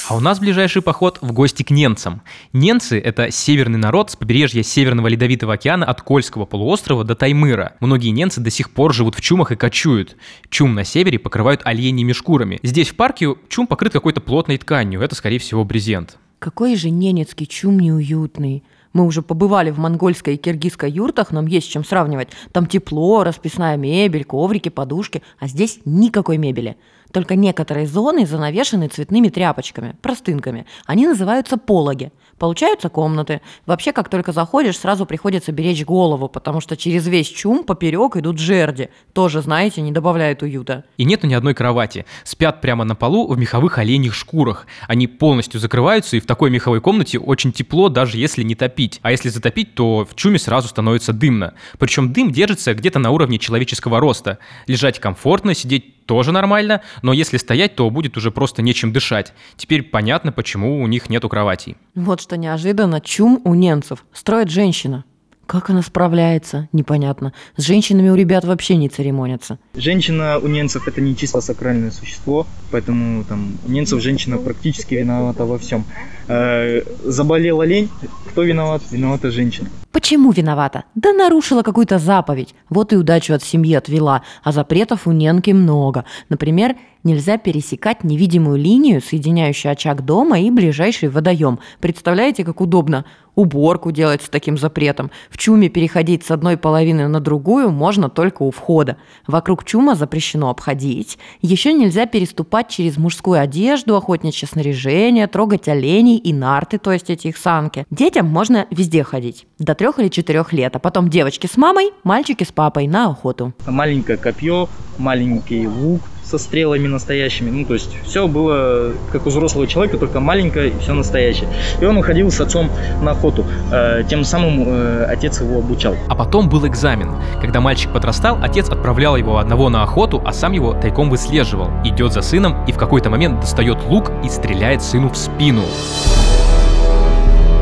А 0.09 0.17
у 0.17 0.21
нас 0.21 0.41
ближайший 0.41 0.83
поход 0.83 1.19
в 1.21 1.33
гости 1.33 1.63
к 1.63 1.71
ненцам. 1.71 2.23
Ненцы— 2.53 2.99
это 3.05 3.31
северный 3.31 3.79
народ 3.79 4.11
с 4.11 4.17
побережья 4.17 4.63
Северного 4.63 5.07
Ледовитого 5.07 5.55
океана 5.55 5.87
от 5.87 6.03
Кольского 6.03 6.45
полуострова 6.45 7.05
до 7.05 7.15
Таймыра. 7.15 7.77
Многие 7.79 8.09
ненцы 8.09 8.41
до 8.41 8.51
сих 8.51 8.73
пор 8.73 8.93
живут 8.93 9.15
в 9.15 9.21
чумах 9.21 9.53
и 9.53 9.57
кочуют. 9.57 10.17
Чум 10.51 10.75
на 10.75 10.85
севере 10.85 11.21
покрывают 11.21 11.61
оленьими 11.65 12.13
шкурами. 12.13 12.59
Здесь 12.65 12.89
в 12.89 12.97
парке 12.97 13.35
чум 13.49 13.69
покрыт 13.69 13.93
какой-то 13.93 14.21
плотной 14.21 14.59
тканью. 14.59 15.01
Это, 15.01 15.15
скорее 15.15 15.39
всего, 15.39 15.65
брезент. 15.65 16.19
Какой 16.41 16.75
же 16.75 16.91
ненецкий 16.91 17.47
чум 17.47 17.79
неуютный. 17.79 18.65
Мы 18.93 19.07
уже 19.07 19.23
побывали 19.23 19.71
в 19.71 19.79
монгольской 19.79 20.35
и 20.35 20.37
киргизской 20.37 20.91
юртах, 20.91 21.31
нам 21.31 21.47
есть 21.47 21.71
чем 21.71 21.85
сравнивать. 21.85 22.29
Там 22.53 22.67
тепло, 22.67 23.25
расписная 23.25 23.77
мебель, 23.77 24.25
коврики, 24.25 24.69
подушки, 24.69 25.23
а 25.39 25.47
здесь 25.47 25.79
никакой 25.85 26.37
мебели. 26.37 26.77
Только 27.13 27.37
некоторые 27.37 27.87
зоны 27.87 28.27
занавешены 28.27 28.89
цветными 28.89 29.29
тряпочками, 29.29 29.95
простынками. 30.01 30.67
Они 30.87 31.07
называются 31.07 31.59
пологи. 31.59 32.11
Получаются 32.39 32.89
комнаты. 32.89 33.41
Вообще, 33.67 33.93
как 33.93 34.09
только 34.09 34.33
заходишь, 34.33 34.79
сразу 34.79 35.07
приходится 35.07 35.53
беречь 35.53 35.85
голову, 35.85 36.29
потому 36.29 36.61
что 36.61 36.77
через 36.77 37.07
весь 37.07 37.29
чум 37.29 37.63
поперек 37.63 38.17
идут 38.17 38.39
жерди. 38.39 38.89
Тоже, 39.13 39.43
знаете, 39.43 39.81
не 39.83 39.93
добавляет 39.93 40.43
уюта. 40.43 40.85
И 40.97 41.05
нету 41.05 41.27
ни 41.27 41.35
одной 41.35 41.55
кровати. 41.55 42.05
Спят 42.25 42.61
прямо 42.61 42.85
на 42.85 42.97
полу 42.97 43.29
в 43.29 43.39
меховых 43.39 43.79
оленьих 43.79 44.15
шкурах. 44.15 44.67
Они 44.89 45.07
полностью 45.07 45.61
закрываются, 45.61 46.17
и 46.17 46.21
в 46.21 46.27
такой 46.27 46.51
меховой 46.51 46.81
комнате 46.81 47.19
очень 47.19 47.53
тепло, 47.53 47.89
даже 47.89 48.17
если 48.17 48.43
не 48.43 48.55
топить. 48.55 48.99
А 49.03 49.13
если 49.13 49.29
затопить, 49.29 49.75
то 49.75 50.05
в 50.11 50.17
чуме 50.17 50.39
сразу 50.39 50.69
становится 50.69 51.13
дымно. 51.13 51.55
Причем 51.79 52.13
дым 52.13 52.33
держится 52.33 52.75
где-то 52.75 52.99
на 52.99 53.11
уровне 53.11 53.39
человеческого 53.39 54.01
роста. 54.01 54.39
Лежать 54.67 54.99
комфортно, 54.99 55.55
сидеть 55.55 56.02
тоже 56.07 56.33
нормально, 56.33 56.83
но 57.03 57.13
если 57.13 57.37
стоять, 57.37 57.75
то 57.75 57.89
будет 57.91 58.17
уже 58.17 58.31
просто 58.31 58.63
нечем 58.63 58.93
дышать. 58.93 59.33
Теперь 59.57 59.83
понятно, 59.83 60.33
почему 60.33 60.83
у 60.83 60.87
них 60.87 61.09
нету 61.09 61.29
кроватей. 61.29 61.77
Вот 61.95 62.21
что 62.21 62.37
неожиданно, 62.37 63.01
чум 63.01 63.41
у 63.45 63.55
немцев 63.55 64.05
строит 64.13 64.51
женщина. 64.51 65.05
Как 65.53 65.69
она 65.69 65.83
справляется, 65.83 66.67
непонятно. 66.73 67.35
С 67.59 67.67
женщинами 67.67 68.09
у 68.09 68.15
ребят 68.15 68.43
вообще 68.47 68.75
не 68.77 68.89
церемонятся. 68.89 69.59
Женщина 69.75 70.39
у 70.39 70.49
немцев 70.49 70.89
это 70.89 71.03
не 71.03 71.15
чисто 71.15 71.43
сакральное 71.43 71.91
существо, 71.91 72.47
поэтому 72.71 73.23
там 73.25 73.59
у 73.67 73.71
немцев 73.71 74.01
женщина 74.01 74.39
практически 74.39 74.95
виновата 74.95 75.45
во 75.45 75.59
всем. 75.59 75.85
Э, 76.27 76.81
заболела 77.05 77.65
лень, 77.65 77.91
кто 78.31 78.45
виноват? 78.45 78.81
Виновата 78.91 79.31
женщина. 79.31 79.69
Почему 79.93 80.33
виновата? 80.33 80.85
Да 80.95 81.13
нарушила 81.13 81.63
какую-то 81.63 81.99
заповедь. 81.99 82.55
Вот 82.71 82.95
и 82.95 82.97
удачу 82.97 83.35
от 83.35 83.43
семьи 83.43 83.75
отвела. 83.75 84.23
А 84.43 84.53
запретов 84.53 85.07
у 85.07 85.13
Ненки 85.13 85.51
много. 85.51 86.07
Например, 86.31 86.77
нельзя 87.05 87.37
пересекать 87.37 88.05
невидимую 88.05 88.57
линию, 88.57 89.03
соединяющую 89.03 89.71
очаг 89.71 90.03
дома 90.03 90.41
и 90.41 90.51
ближайший 90.51 91.11
водоем. 91.11 91.59
Представляете, 91.81 92.43
как 92.43 92.63
удобно? 92.63 93.05
Уборку 93.35 93.93
делать 93.93 94.23
с 94.23 94.29
таким 94.29 94.59
запретом. 94.59 95.11
В 95.31 95.39
чуме 95.39 95.69
переходить 95.69 96.25
с 96.25 96.31
одной 96.31 96.57
половины 96.57 97.09
на 97.09 97.19
другую 97.19 97.71
можно 97.71 98.11
только 98.11 98.43
у 98.43 98.51
входа. 98.51 98.99
Вокруг 99.27 99.65
чума 99.65 99.95
запрещено 99.95 100.51
обходить. 100.51 101.19
Еще 101.41 101.73
нельзя 101.73 102.07
переступать 102.07 102.69
через 102.69 102.99
мужскую 102.99 103.41
одежду, 103.41 103.97
охотничье 103.97 104.47
снаряжение, 104.47 105.27
трогать 105.27 105.67
оленей 105.69 106.19
и 106.19 106.33
нарты, 106.33 106.79
то 106.79 106.93
есть 106.93 107.09
эти 107.09 107.29
их 107.29 107.39
санки. 107.39 107.87
Детям 107.91 108.27
можно 108.27 108.67
везде 108.71 109.03
ходить. 109.03 109.47
До 109.59 109.75
трех 109.75 109.99
или 109.99 110.09
четырех 110.09 110.53
лет. 110.53 110.77
А 110.77 110.79
потом 110.79 111.09
девочки 111.09 111.47
с 111.47 111.57
мамой, 111.57 111.93
мальчики 112.05 112.45
с 112.45 112.53
папой 112.53 112.87
на 112.87 113.07
охоту. 113.11 113.55
Маленькое 113.67 114.19
копье, 114.19 114.69
маленький 114.99 115.67
лук 115.67 116.03
со 116.25 116.39
стрелами 116.39 116.87
настоящими. 116.87 117.51
Ну, 117.51 117.65
то 117.65 117.75
есть 117.75 117.91
все 118.05 118.27
было 118.27 118.93
как 119.11 119.27
у 119.27 119.31
взрослого 119.31 119.67
человека, 119.67 119.99
только 119.99 120.21
маленькое 120.21 120.71
и 120.71 120.79
все 120.79 120.95
настоящее. 120.95 121.49
И 121.81 121.85
он 121.85 121.97
уходил 121.97 122.31
с 122.31 122.41
отцом 122.41 122.71
на 123.03 123.13
охоту. 123.13 123.45
Э, 123.71 124.03
Тем 124.09 124.25
самым 124.25 124.65
э, 124.67 125.05
отец 125.05 125.41
его 125.41 125.59
обучал. 125.59 125.95
А 126.09 126.15
потом 126.15 126.49
был 126.49 126.67
экзамен. 126.67 127.11
Когда 127.41 127.61
мальчик 127.61 127.93
подрастал, 127.93 128.39
отец 128.43 128.69
отправлял 128.69 129.17
его 129.17 129.39
одного 129.39 129.69
на 129.69 129.83
охоту, 129.83 130.23
а 130.25 130.33
сам 130.33 130.53
его 130.53 130.75
тайком 130.75 131.11
выслеживал. 131.11 131.71
Идет 131.85 132.13
за 132.13 132.23
сыном 132.23 132.65
и 132.67 132.73
в 132.73 132.77
какой-то 132.79 133.11
момент 133.11 133.41
достает 133.41 133.79
лук 133.89 134.11
и 134.25 134.29
стреляет 134.29 134.83
сыну 134.83 135.11
в 135.11 135.17
спину. 135.17 135.63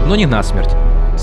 Но 0.06 0.16
не 0.16 0.26
насмерть. 0.26 0.70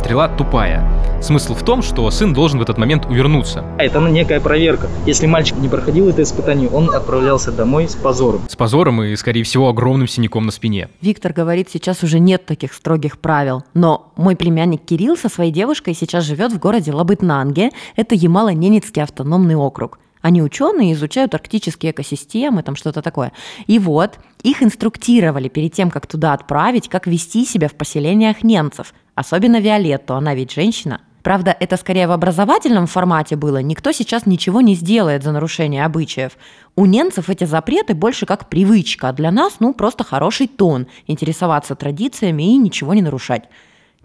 Стрела 0.07 0.29
тупая. 0.29 1.21
Смысл 1.21 1.53
в 1.53 1.63
том, 1.63 1.81
что 1.81 2.09
сын 2.11 2.33
должен 2.33 2.59
в 2.59 2.61
этот 2.61 2.77
момент 2.77 3.07
увернуться. 3.07 3.65
А 3.77 3.83
Это 3.83 3.99
некая 3.99 4.39
проверка. 4.39 4.87
Если 5.05 5.25
мальчик 5.25 5.57
не 5.57 5.67
проходил 5.67 6.07
это 6.07 6.23
испытание, 6.23 6.69
он 6.69 6.95
отправлялся 6.95 7.51
домой 7.51 7.89
с 7.89 7.95
позором. 7.95 8.47
С 8.47 8.55
позором 8.55 9.03
и, 9.03 9.13
скорее 9.17 9.43
всего, 9.43 9.67
огромным 9.67 10.07
синяком 10.07 10.45
на 10.45 10.53
спине. 10.53 10.87
Виктор 11.01 11.33
говорит, 11.33 11.67
сейчас 11.69 12.03
уже 12.03 12.19
нет 12.19 12.45
таких 12.45 12.71
строгих 12.73 13.19
правил. 13.19 13.65
Но 13.73 14.13
мой 14.15 14.37
племянник 14.37 14.85
Кирилл 14.85 15.17
со 15.17 15.27
своей 15.27 15.51
девушкой 15.51 15.93
сейчас 15.93 16.23
живет 16.23 16.53
в 16.53 16.57
городе 16.57 16.93
Лабытнанге. 16.93 17.71
Это 17.97 18.15
Ямало-Ненецкий 18.15 19.03
автономный 19.03 19.55
округ. 19.55 19.99
Они 20.21 20.41
ученые, 20.41 20.93
изучают 20.93 21.35
арктические 21.35 21.91
экосистемы, 21.91 22.63
там 22.63 22.77
что-то 22.77 23.01
такое. 23.01 23.33
И 23.65 23.77
вот, 23.77 24.19
их 24.41 24.63
инструктировали 24.63 25.49
перед 25.49 25.73
тем, 25.73 25.91
как 25.91 26.07
туда 26.07 26.31
отправить, 26.31 26.87
как 26.87 27.07
вести 27.07 27.45
себя 27.45 27.67
в 27.67 27.73
поселениях 27.73 28.41
немцев. 28.41 28.93
Особенно 29.17 29.59
Виолетту, 29.59 30.13
она 30.13 30.35
ведь 30.35 30.51
женщина. 30.51 31.01
Правда, 31.23 31.57
это 31.59 31.75
скорее 31.77 32.07
в 32.07 32.11
образовательном 32.11 32.85
формате 32.85 33.35
было. 33.35 33.63
Никто 33.63 33.91
сейчас 33.91 34.27
ничего 34.27 34.61
не 34.61 34.75
сделает 34.75 35.23
за 35.23 35.31
нарушение 35.31 35.85
обычаев. 35.85 36.33
У 36.75 36.85
немцев 36.85 37.27
эти 37.27 37.43
запреты 37.45 37.95
больше 37.95 38.27
как 38.27 38.47
привычка, 38.47 39.09
а 39.09 39.13
для 39.13 39.31
нас, 39.31 39.55
ну, 39.59 39.73
просто 39.73 40.03
хороший 40.03 40.45
тон. 40.45 40.85
Интересоваться 41.07 41.73
традициями 41.73 42.43
и 42.53 42.57
ничего 42.57 42.93
не 42.93 43.01
нарушать. 43.01 43.45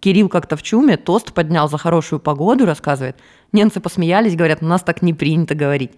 Кирилл 0.00 0.30
как-то 0.30 0.56
в 0.56 0.62
чуме 0.62 0.96
тост 0.96 1.34
поднял 1.34 1.68
за 1.68 1.76
хорошую 1.76 2.18
погоду, 2.18 2.64
рассказывает. 2.64 3.18
Немцы 3.52 3.80
посмеялись, 3.80 4.34
говорят, 4.34 4.62
у 4.62 4.66
нас 4.66 4.80
так 4.80 5.02
не 5.02 5.12
принято 5.12 5.54
говорить. 5.54 5.92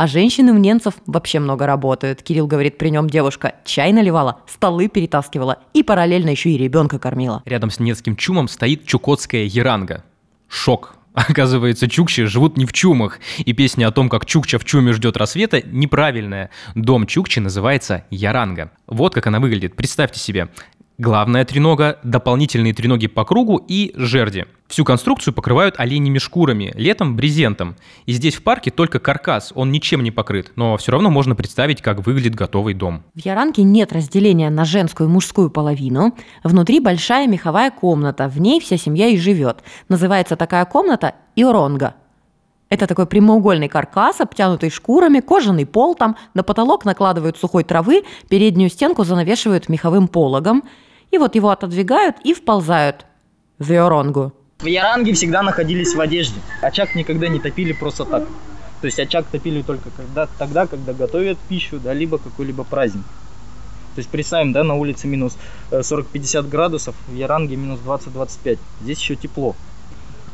А 0.00 0.06
женщины 0.06 0.50
у 0.52 0.56
немцев 0.56 0.94
вообще 1.04 1.40
много 1.40 1.66
работают. 1.66 2.22
Кирилл 2.22 2.46
говорит, 2.46 2.78
при 2.78 2.88
нем 2.88 3.10
девушка 3.10 3.56
чай 3.66 3.92
наливала, 3.92 4.40
столы 4.46 4.88
перетаскивала 4.88 5.58
и 5.74 5.82
параллельно 5.82 6.30
еще 6.30 6.48
и 6.48 6.56
ребенка 6.56 6.98
кормила. 6.98 7.42
Рядом 7.44 7.68
с 7.68 7.78
Ненецким 7.78 8.16
чумом 8.16 8.48
стоит 8.48 8.86
чукотская 8.86 9.42
еранга. 9.42 10.02
Шок. 10.48 10.94
Оказывается, 11.12 11.86
чукчи 11.86 12.24
живут 12.24 12.56
не 12.56 12.64
в 12.64 12.72
чумах, 12.72 13.18
и 13.40 13.52
песня 13.52 13.88
о 13.88 13.90
том, 13.90 14.08
как 14.08 14.24
чукча 14.24 14.58
в 14.58 14.64
чуме 14.64 14.94
ждет 14.94 15.18
рассвета, 15.18 15.60
неправильная. 15.66 16.48
Дом 16.74 17.06
чукчи 17.06 17.40
называется 17.40 18.06
Яранга. 18.08 18.70
Вот 18.86 19.12
как 19.12 19.26
она 19.26 19.38
выглядит, 19.38 19.76
представьте 19.76 20.18
себе. 20.18 20.48
Главная 21.00 21.46
тренога, 21.46 21.98
дополнительные 22.02 22.74
треноги 22.74 23.06
по 23.06 23.24
кругу 23.24 23.56
и 23.66 23.90
жерди. 23.96 24.44
Всю 24.68 24.84
конструкцию 24.84 25.32
покрывают 25.32 25.76
оленями 25.78 26.18
шкурами, 26.18 26.74
летом 26.74 27.16
брезентом. 27.16 27.76
И 28.04 28.12
здесь 28.12 28.34
в 28.34 28.42
парке 28.42 28.70
только 28.70 28.98
каркас, 28.98 29.50
он 29.54 29.72
ничем 29.72 30.02
не 30.02 30.10
покрыт, 30.10 30.52
но 30.56 30.76
все 30.76 30.92
равно 30.92 31.08
можно 31.08 31.34
представить, 31.34 31.80
как 31.80 32.04
выглядит 32.04 32.34
готовый 32.34 32.74
дом. 32.74 33.02
В 33.14 33.24
Яранке 33.24 33.62
нет 33.62 33.94
разделения 33.94 34.50
на 34.50 34.66
женскую 34.66 35.08
и 35.08 35.10
мужскую 35.10 35.48
половину. 35.48 36.14
Внутри 36.44 36.80
большая 36.80 37.26
меховая 37.26 37.70
комната, 37.70 38.28
в 38.28 38.38
ней 38.38 38.60
вся 38.60 38.76
семья 38.76 39.06
и 39.06 39.16
живет. 39.16 39.64
Называется 39.88 40.36
такая 40.36 40.66
комната 40.66 41.14
Иоронга. 41.34 41.94
Это 42.68 42.86
такой 42.86 43.06
прямоугольный 43.06 43.68
каркас, 43.68 44.20
обтянутый 44.20 44.68
шкурами, 44.68 45.20
кожаный 45.20 45.64
пол 45.64 45.94
там, 45.94 46.16
на 46.34 46.42
потолок 46.42 46.84
накладывают 46.84 47.38
сухой 47.38 47.64
травы, 47.64 48.02
переднюю 48.28 48.68
стенку 48.68 49.04
занавешивают 49.04 49.70
меховым 49.70 50.06
пологом, 50.06 50.62
и 51.10 51.18
вот 51.18 51.34
его 51.34 51.50
отодвигают 51.50 52.16
и 52.24 52.34
вползают 52.34 53.06
в 53.58 53.70
Иоронгу. 53.72 54.32
В 54.60 54.66
Яранге 54.66 55.14
всегда 55.14 55.42
находились 55.42 55.94
в 55.94 56.00
одежде. 56.00 56.40
Очаг 56.60 56.94
никогда 56.94 57.28
не 57.28 57.40
топили 57.40 57.72
просто 57.72 58.04
так. 58.04 58.24
То 58.80 58.86
есть 58.86 58.98
очаг 58.98 59.26
топили 59.26 59.62
только 59.62 59.90
когда, 59.90 60.26
тогда, 60.38 60.66
когда 60.66 60.92
готовят 60.92 61.38
пищу, 61.48 61.78
да, 61.78 61.92
либо 61.92 62.18
какой-либо 62.18 62.64
праздник. 62.64 63.04
То 63.94 63.98
есть 63.98 64.08
представим, 64.08 64.52
да, 64.52 64.62
на 64.62 64.74
улице 64.74 65.06
минус 65.06 65.36
э, 65.70 65.80
40-50 65.80 66.48
градусов, 66.48 66.94
в 67.08 67.14
Яранге 67.14 67.56
минус 67.56 67.80
20-25. 67.84 68.58
Здесь 68.82 68.98
еще 68.98 69.16
тепло. 69.16 69.56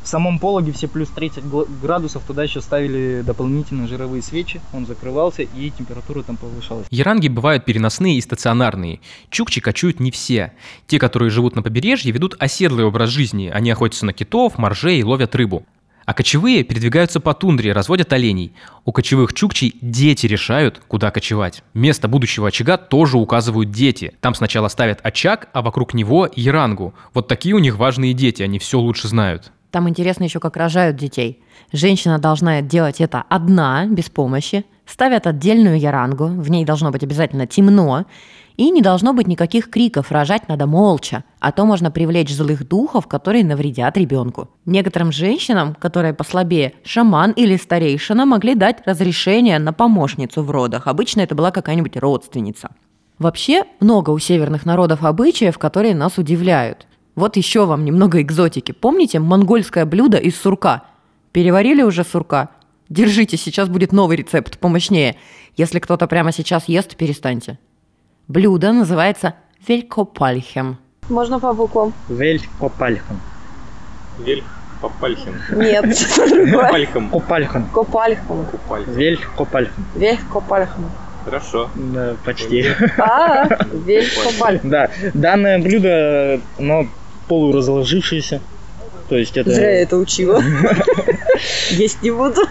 В 0.06 0.08
самом 0.08 0.38
пологе 0.38 0.70
все 0.70 0.86
плюс 0.86 1.08
30 1.08 1.44
гл- 1.48 1.66
градусов, 1.82 2.22
туда 2.24 2.44
еще 2.44 2.60
ставили 2.60 3.24
дополнительные 3.26 3.88
жировые 3.88 4.22
свечи, 4.22 4.60
он 4.72 4.86
закрывался 4.86 5.42
и 5.42 5.70
температура 5.76 6.22
там 6.22 6.36
повышалась. 6.36 6.86
Яранги 6.90 7.26
бывают 7.26 7.64
переносные 7.64 8.16
и 8.16 8.20
стационарные. 8.20 9.00
Чукчи 9.30 9.60
кочуют 9.60 9.98
не 9.98 10.12
все. 10.12 10.52
Те, 10.86 11.00
которые 11.00 11.30
живут 11.30 11.56
на 11.56 11.62
побережье, 11.62 12.12
ведут 12.12 12.36
оседлый 12.38 12.84
образ 12.84 13.10
жизни. 13.10 13.50
Они 13.52 13.68
охотятся 13.68 14.06
на 14.06 14.12
китов, 14.12 14.58
моржей 14.58 15.02
ловят 15.02 15.34
рыбу. 15.34 15.66
А 16.04 16.14
кочевые 16.14 16.62
передвигаются 16.62 17.18
по 17.18 17.34
тундре, 17.34 17.72
разводят 17.72 18.12
оленей. 18.12 18.52
У 18.84 18.92
кочевых 18.92 19.34
чукчей 19.34 19.74
дети 19.80 20.28
решают, 20.28 20.80
куда 20.86 21.10
кочевать. 21.10 21.64
Место 21.74 22.06
будущего 22.06 22.46
очага 22.46 22.76
тоже 22.76 23.18
указывают 23.18 23.72
дети. 23.72 24.14
Там 24.20 24.36
сначала 24.36 24.68
ставят 24.68 25.00
очаг, 25.02 25.48
а 25.52 25.62
вокруг 25.62 25.94
него 25.94 26.30
ярангу. 26.36 26.94
Вот 27.12 27.26
такие 27.26 27.56
у 27.56 27.58
них 27.58 27.76
важные 27.76 28.14
дети, 28.14 28.44
они 28.44 28.60
все 28.60 28.78
лучше 28.78 29.08
знают. 29.08 29.50
Там 29.76 29.90
интересно 29.90 30.24
еще, 30.24 30.40
как 30.40 30.56
рожают 30.56 30.96
детей. 30.96 31.42
Женщина 31.70 32.18
должна 32.18 32.62
делать 32.62 33.02
это 33.02 33.24
одна, 33.28 33.84
без 33.84 34.08
помощи. 34.08 34.64
Ставят 34.86 35.26
отдельную 35.26 35.78
ярангу, 35.78 36.28
в 36.28 36.50
ней 36.50 36.64
должно 36.64 36.90
быть 36.90 37.02
обязательно 37.02 37.46
темно. 37.46 38.06
И 38.56 38.70
не 38.70 38.80
должно 38.80 39.12
быть 39.12 39.26
никаких 39.26 39.68
криков, 39.68 40.10
рожать 40.10 40.48
надо 40.48 40.66
молча, 40.66 41.24
а 41.40 41.52
то 41.52 41.66
можно 41.66 41.90
привлечь 41.90 42.34
злых 42.34 42.66
духов, 42.66 43.06
которые 43.06 43.44
навредят 43.44 43.98
ребенку. 43.98 44.48
Некоторым 44.64 45.12
женщинам, 45.12 45.74
которые 45.74 46.14
послабее, 46.14 46.72
шаман 46.82 47.32
или 47.32 47.58
старейшина 47.58 48.24
могли 48.24 48.54
дать 48.54 48.78
разрешение 48.86 49.58
на 49.58 49.74
помощницу 49.74 50.42
в 50.42 50.50
родах. 50.50 50.86
Обычно 50.86 51.20
это 51.20 51.34
была 51.34 51.50
какая-нибудь 51.50 51.98
родственница. 51.98 52.70
Вообще, 53.18 53.64
много 53.80 54.08
у 54.08 54.18
северных 54.18 54.64
народов 54.64 55.04
обычаев, 55.04 55.58
которые 55.58 55.94
нас 55.94 56.16
удивляют. 56.16 56.86
Вот 57.16 57.36
еще 57.36 57.64
вам 57.64 57.84
немного 57.86 58.20
экзотики. 58.20 58.72
Помните 58.72 59.18
монгольское 59.18 59.86
блюдо 59.86 60.18
из 60.18 60.38
сурка? 60.38 60.84
Переварили 61.32 61.82
уже 61.82 62.04
сурка? 62.04 62.50
Держите, 62.90 63.38
сейчас 63.38 63.70
будет 63.70 63.90
новый 63.90 64.18
рецепт, 64.18 64.58
помощнее. 64.58 65.16
Если 65.56 65.78
кто-то 65.78 66.06
прямо 66.06 66.30
сейчас 66.30 66.68
ест, 66.68 66.94
перестаньте. 66.94 67.58
Блюдо 68.28 68.72
называется 68.72 69.34
велькопальхем. 69.66 70.78
Можно 71.08 71.40
по 71.40 71.54
буквам? 71.54 71.94
Вель 72.08 72.42
Копальхан. 72.60 73.18
Вельх 74.18 74.44
Попальхин. 74.82 75.34
Нет, 75.52 75.84
другое. 76.28 76.70
Пальком. 76.70 77.08
Копальхан. 77.10 77.64
Копальхом. 77.72 78.44
Купальхин. 78.44 78.92
Вель 78.92 79.18
Копальхан. 79.36 79.84
Вельх 79.94 80.20
Копальхом. 80.30 80.90
Хорошо. 81.24 81.70
Да, 81.74 82.14
почти. 82.24 82.66
А, 82.98 83.48
Копальхом. 83.48 84.70
Да, 84.70 84.90
данное 85.14 85.58
блюдо, 85.58 86.40
оно 86.58 86.86
полуразложившееся. 87.28 88.40
То 89.08 89.16
есть 89.16 89.36
это... 89.36 89.50
Зря 89.50 89.70
я 89.70 89.82
это 89.82 89.96
учила. 89.96 90.42
Есть 91.70 92.02
не 92.02 92.10
буду. 92.10 92.42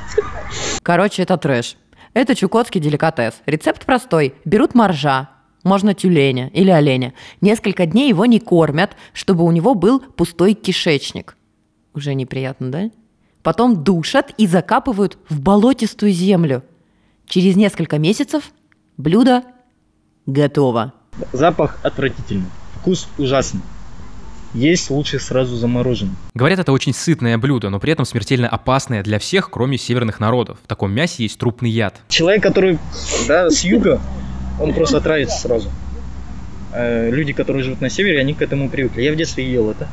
Короче, 0.84 1.24
это 1.24 1.38
трэш. 1.38 1.76
Это 2.14 2.34
чукотский 2.34 2.80
деликатес. 2.80 3.34
Рецепт 3.46 3.86
простой. 3.86 4.36
Берут 4.46 4.74
моржа, 4.74 5.30
можно 5.64 5.94
тюленя 5.94 6.50
или 6.54 6.70
оленя. 6.70 7.14
Несколько 7.42 7.86
дней 7.86 8.08
его 8.08 8.26
не 8.26 8.40
кормят, 8.40 8.96
чтобы 9.14 9.44
у 9.44 9.52
него 9.52 9.74
был 9.76 10.00
пустой 10.00 10.54
кишечник. 10.54 11.36
Уже 11.94 12.14
неприятно, 12.14 12.72
да? 12.72 12.92
Потом 13.44 13.84
душат 13.84 14.32
и 14.38 14.48
закапывают 14.48 15.18
в 15.28 15.42
болотистую 15.42 16.12
землю. 16.12 16.64
Через 17.28 17.56
несколько 17.56 17.98
месяцев 17.98 18.52
блюдо 18.96 19.44
готово. 20.26 20.94
Запах 21.34 21.80
отвратительный. 21.84 22.48
Вкус 22.80 23.08
ужасный. 23.18 23.62
Есть 24.56 24.90
лучше 24.90 25.20
сразу 25.20 25.56
замороженным. 25.56 26.16
Говорят, 26.34 26.60
это 26.60 26.72
очень 26.72 26.94
сытное 26.94 27.38
блюдо, 27.38 27.70
но 27.70 27.80
при 27.80 27.92
этом 27.92 28.06
смертельно 28.06 28.48
опасное 28.48 29.04
для 29.04 29.20
всех, 29.20 29.50
кроме 29.50 29.78
северных 29.78 30.20
народов. 30.20 30.58
В 30.64 30.68
таком 30.68 30.92
мясе 30.92 31.24
есть 31.24 31.38
трупный 31.38 31.70
яд. 31.70 31.96
Человек, 32.10 32.42
который 32.42 32.80
да, 33.28 33.50
с 33.50 33.64
юга, 33.64 34.02
он 34.60 34.74
просто 34.74 34.98
отравится 34.98 35.38
сразу. 35.40 35.70
Э, 36.74 37.10
Люди, 37.12 37.34
которые 37.34 37.64
живут 37.64 37.82
на 37.82 37.90
севере, 37.90 38.20
они 38.20 38.34
к 38.34 38.42
этому 38.42 38.70
привыкли. 38.70 39.02
Я 39.02 39.12
в 39.12 39.16
детстве 39.16 39.50
ел 39.50 39.70
это. 39.70 39.88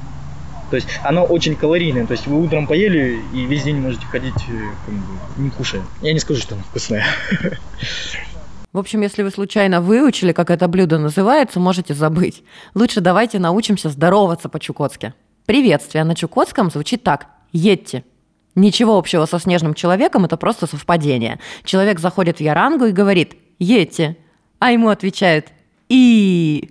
То 0.70 0.76
есть 0.76 0.88
оно 1.02 1.24
очень 1.24 1.54
калорийное. 1.54 2.06
То 2.06 2.12
есть 2.12 2.26
вы 2.26 2.42
утром 2.42 2.66
поели 2.66 3.20
и 3.34 3.44
весь 3.44 3.64
день 3.64 3.76
можете 3.76 4.06
ходить 4.06 4.34
э, 4.48 4.70
как 4.86 4.94
бы, 4.94 5.42
не 5.42 5.50
кушая. 5.50 5.82
Я 6.00 6.12
не 6.12 6.20
скажу, 6.20 6.40
что 6.40 6.54
оно 6.54 6.64
вкусное. 6.64 7.04
В 8.72 8.78
общем, 8.78 9.02
если 9.02 9.22
вы 9.22 9.30
случайно 9.30 9.82
выучили, 9.82 10.32
как 10.32 10.50
это 10.50 10.66
блюдо 10.66 10.98
называется, 10.98 11.60
можете 11.60 11.92
забыть. 11.92 12.42
Лучше 12.74 13.02
давайте 13.02 13.38
научимся 13.38 13.90
здороваться 13.90 14.48
по-чукотски. 14.48 15.12
Приветствие 15.44 16.04
на 16.04 16.14
чукотском 16.14 16.70
звучит 16.70 17.02
так 17.02 17.26
«Едьте». 17.52 18.04
Ничего 18.54 18.96
общего 18.96 19.26
со 19.26 19.38
снежным 19.38 19.74
человеком, 19.74 20.24
это 20.24 20.38
просто 20.38 20.66
совпадение. 20.66 21.38
Человек 21.64 22.00
заходит 22.00 22.38
в 22.38 22.40
ярангу 22.40 22.86
и 22.86 22.92
говорит 22.92 23.36
«Едьте», 23.58 24.16
а 24.58 24.72
ему 24.72 24.88
отвечают 24.88 25.48
«И». 25.90 26.70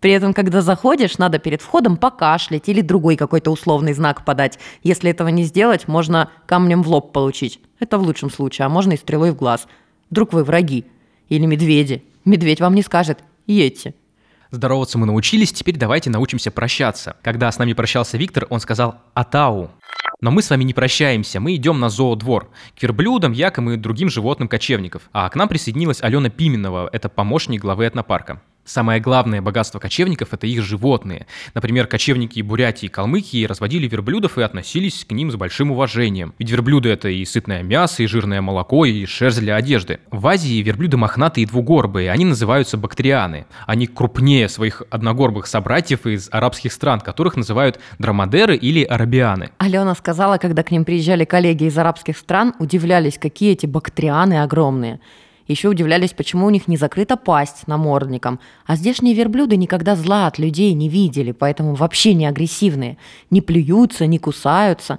При 0.00 0.10
этом, 0.10 0.34
когда 0.34 0.60
заходишь, 0.60 1.18
надо 1.18 1.38
перед 1.38 1.62
входом 1.62 1.96
покашлять 1.96 2.68
или 2.68 2.80
другой 2.80 3.16
какой-то 3.16 3.52
условный 3.52 3.92
знак 3.92 4.24
подать. 4.24 4.58
Если 4.82 5.10
этого 5.10 5.28
не 5.28 5.44
сделать, 5.44 5.86
можно 5.86 6.30
камнем 6.46 6.82
в 6.82 6.88
лоб 6.88 7.12
получить. 7.12 7.60
Это 7.78 7.96
в 7.98 8.02
лучшем 8.02 8.30
случае, 8.30 8.66
а 8.66 8.68
можно 8.68 8.92
и 8.92 8.96
стрелой 8.96 9.30
в 9.30 9.36
глаз. 9.36 9.66
Вдруг 10.10 10.32
вы 10.32 10.44
враги. 10.44 10.84
Или 11.28 11.46
медведи. 11.46 12.04
Медведь 12.24 12.60
вам 12.60 12.74
не 12.74 12.82
скажет 12.82 13.24
«Едьте». 13.46 13.94
Здороваться 14.50 14.96
мы 14.98 15.06
научились, 15.06 15.52
теперь 15.52 15.76
давайте 15.76 16.08
научимся 16.08 16.50
прощаться. 16.50 17.16
Когда 17.22 17.50
с 17.50 17.58
нами 17.58 17.72
прощался 17.72 18.16
Виктор, 18.16 18.46
он 18.48 18.60
сказал 18.60 18.96
«Атау». 19.14 19.70
Но 20.20 20.30
мы 20.30 20.40
с 20.40 20.50
вами 20.50 20.64
не 20.64 20.72
прощаемся, 20.72 21.40
мы 21.40 21.54
идем 21.56 21.78
на 21.78 21.90
зоодвор. 21.90 22.48
К 22.78 22.82
верблюдам, 22.82 23.32
якам 23.32 23.70
и 23.70 23.76
другим 23.76 24.08
животным 24.08 24.48
кочевников. 24.48 25.02
А 25.12 25.28
к 25.28 25.36
нам 25.36 25.48
присоединилась 25.48 26.02
Алена 26.02 26.30
Пименова, 26.30 26.88
это 26.92 27.08
помощник 27.08 27.60
главы 27.60 27.84
этнопарка. 27.84 28.40
Самое 28.66 29.00
главное 29.00 29.40
богатство 29.40 29.78
кочевников– 29.78 30.28
это 30.34 30.48
их 30.48 30.60
животные. 30.60 31.26
Например, 31.54 31.86
кочевники 31.86 32.40
Бурятии 32.40 32.86
и 32.86 32.88
Калмыкии 32.88 33.46
разводили 33.46 33.86
верблюдов 33.86 34.38
и 34.38 34.42
относились 34.42 35.04
к 35.04 35.12
ним 35.12 35.30
с 35.30 35.36
большим 35.36 35.70
уважением. 35.70 36.34
Ведь 36.40 36.50
верблюды– 36.50 36.88
это 36.90 37.08
и 37.08 37.24
сытное 37.24 37.62
мясо, 37.62 38.02
и 38.02 38.06
жирное 38.06 38.42
молоко, 38.42 38.84
и 38.84 39.06
шерсть 39.06 39.38
для 39.38 39.54
одежды. 39.54 40.00
В 40.10 40.26
Азии 40.26 40.60
верблюды 40.62 40.96
мохнатые 40.96 41.44
и 41.44 41.46
двугорбые, 41.46 42.10
они 42.10 42.24
называются 42.24 42.76
бактерианы. 42.76 43.46
Они 43.66 43.86
крупнее 43.86 44.48
своих 44.48 44.82
одногорбых 44.90 45.46
собратьев 45.46 46.04
из 46.04 46.28
арабских 46.32 46.72
стран, 46.72 47.00
которых 47.00 47.36
называют 47.36 47.78
драмадеры 48.00 48.56
или 48.56 48.82
арабианы. 48.82 49.50
Алена 49.58 49.94
сказала, 49.94 50.38
когда 50.38 50.64
к 50.64 50.72
ним 50.72 50.84
приезжали 50.84 51.24
коллеги 51.24 51.64
из 51.64 51.78
арабских 51.78 52.18
стран, 52.18 52.52
удивлялись, 52.58 53.16
какие 53.16 53.52
эти 53.52 53.66
бактрианы 53.66 54.42
огромные. 54.42 54.98
Еще 55.46 55.68
удивлялись, 55.68 56.12
почему 56.12 56.46
у 56.46 56.50
них 56.50 56.66
не 56.66 56.76
закрыта 56.76 57.16
пасть 57.16 57.68
намордником. 57.68 58.40
А 58.66 58.74
здешние 58.74 59.14
верблюды 59.14 59.56
никогда 59.56 59.94
зла 59.94 60.26
от 60.26 60.38
людей 60.38 60.72
не 60.74 60.88
видели, 60.88 61.32
поэтому 61.32 61.74
вообще 61.74 62.14
не 62.14 62.26
агрессивные. 62.26 62.98
Не 63.30 63.40
плюются, 63.40 64.06
не 64.06 64.18
кусаются. 64.18 64.98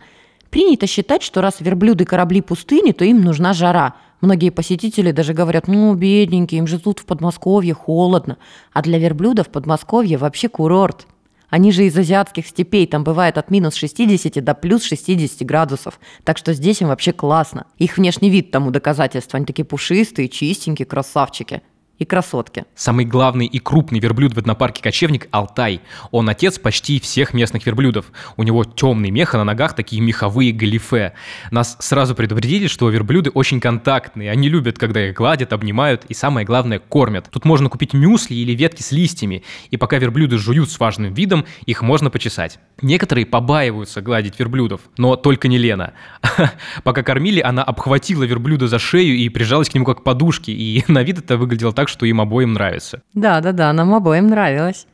Принято 0.50 0.88
считать, 0.88 1.22
что 1.22 1.42
раз 1.42 1.60
верблюды 1.60 2.06
корабли 2.06 2.42
пустыни, 2.42 2.94
то 2.94 3.04
им 3.04 3.22
нужна 3.22 3.54
жара. 3.54 3.96
Многие 4.22 4.50
посетители 4.50 5.12
даже 5.12 5.34
говорят, 5.34 5.68
ну, 5.68 5.94
бедненькие, 5.94 6.60
им 6.60 6.68
же 6.68 6.80
тут 6.80 7.00
в 7.00 7.06
Подмосковье 7.06 7.74
холодно. 7.74 8.38
А 8.72 8.82
для 8.82 8.98
верблюдов 8.98 9.50
Подмосковье 9.50 10.18
вообще 10.18 10.48
курорт. 10.48 11.08
Они 11.50 11.72
же 11.72 11.86
из 11.86 11.98
азиатских 11.98 12.46
степей, 12.48 12.86
там 12.88 13.04
бывает 13.04 13.38
от 13.38 13.50
минус 13.50 13.76
60 13.76 14.44
до 14.44 14.54
плюс 14.54 14.84
60 14.84 15.48
градусов. 15.48 16.00
Так 16.24 16.38
что 16.38 16.54
здесь 16.54 16.82
им 16.82 16.90
вообще 16.90 17.14
классно. 17.14 17.68
Их 17.78 17.98
внешний 17.98 18.30
вид 18.30 18.52
тому 18.52 18.72
доказательство. 18.72 19.38
Они 19.38 19.46
такие 19.46 19.64
пушистые, 19.64 20.28
чистенькие, 20.28 20.86
красавчики. 20.86 21.62
И 22.00 22.06
красотки. 22.06 22.66
Самый 22.76 23.06
главный 23.06 23.48
и 23.48 23.58
крупный 23.58 24.00
верблюд 24.00 24.34
в 24.34 24.38
этнопарке 24.38 24.84
кочевник– 24.84 25.28
Алтай. 25.32 25.82
Он 26.12 26.30
отец 26.30 26.60
почти 26.60 27.00
всех 27.00 27.34
местных 27.34 27.66
верблюдов. 27.66 28.12
У 28.36 28.44
него 28.44 28.64
темный 28.64 29.10
мех, 29.10 29.34
а 29.34 29.40
на 29.40 29.44
ногах 29.44 29.74
такие 29.74 30.00
меховые 30.00 30.52
галифе. 30.52 31.14
Нас 31.50 31.76
сразу 31.80 32.14
предупредили, 32.14 32.68
что 32.68 32.90
верблюды 32.90 33.32
очень 33.32 33.60
контактные. 33.60 34.30
Они 34.30 34.48
любят, 34.48 34.78
когда 34.78 35.08
их 35.08 35.16
гладят, 35.16 35.54
обнимают 35.54 36.06
и, 36.08 36.14
самое 36.14 36.46
главное, 36.46 36.78
кормят. 36.78 37.30
Тут 37.32 37.46
можно 37.46 37.68
купить 37.68 37.94
мюсли 37.94 38.36
или 38.36 38.54
ветки 38.54 38.84
с 38.84 38.92
листьями. 38.92 39.44
И 39.72 39.78
пока 39.78 39.98
верблюды 39.98 40.38
жуют 40.38 40.70
с 40.70 40.80
важным 40.80 41.16
видом, 41.16 41.46
их 41.66 41.82
можно 41.82 42.12
почесать. 42.12 42.60
Некоторые 42.84 43.26
побаиваются 43.26 44.02
гладить 44.02 44.38
верблюдов, 44.38 44.82
но 44.98 45.16
только 45.16 45.48
не 45.48 45.58
Лена. 45.58 45.94
Пока 46.84 47.02
кормили, 47.02 47.40
она 47.40 47.64
обхватила 47.64 48.24
верблюда 48.24 48.68
за 48.68 48.78
шею 48.78 49.16
и 49.16 49.30
прижалась 49.30 49.70
к 49.70 49.74
нему 49.74 49.86
как 49.86 50.02
к 50.02 50.04
подушке, 50.04 50.52
и 50.52 50.84
на 50.88 51.02
вид 51.02 51.18
это 51.18 51.38
выглядело 51.38 51.74
так, 51.74 51.87
что 51.88 52.06
им 52.06 52.22
обоим 52.22 52.54
нравится. 52.54 53.02
Да-да-да, 53.14 53.74
нам 53.74 53.94
обоим 53.94 54.28
нравилось. 54.28 54.88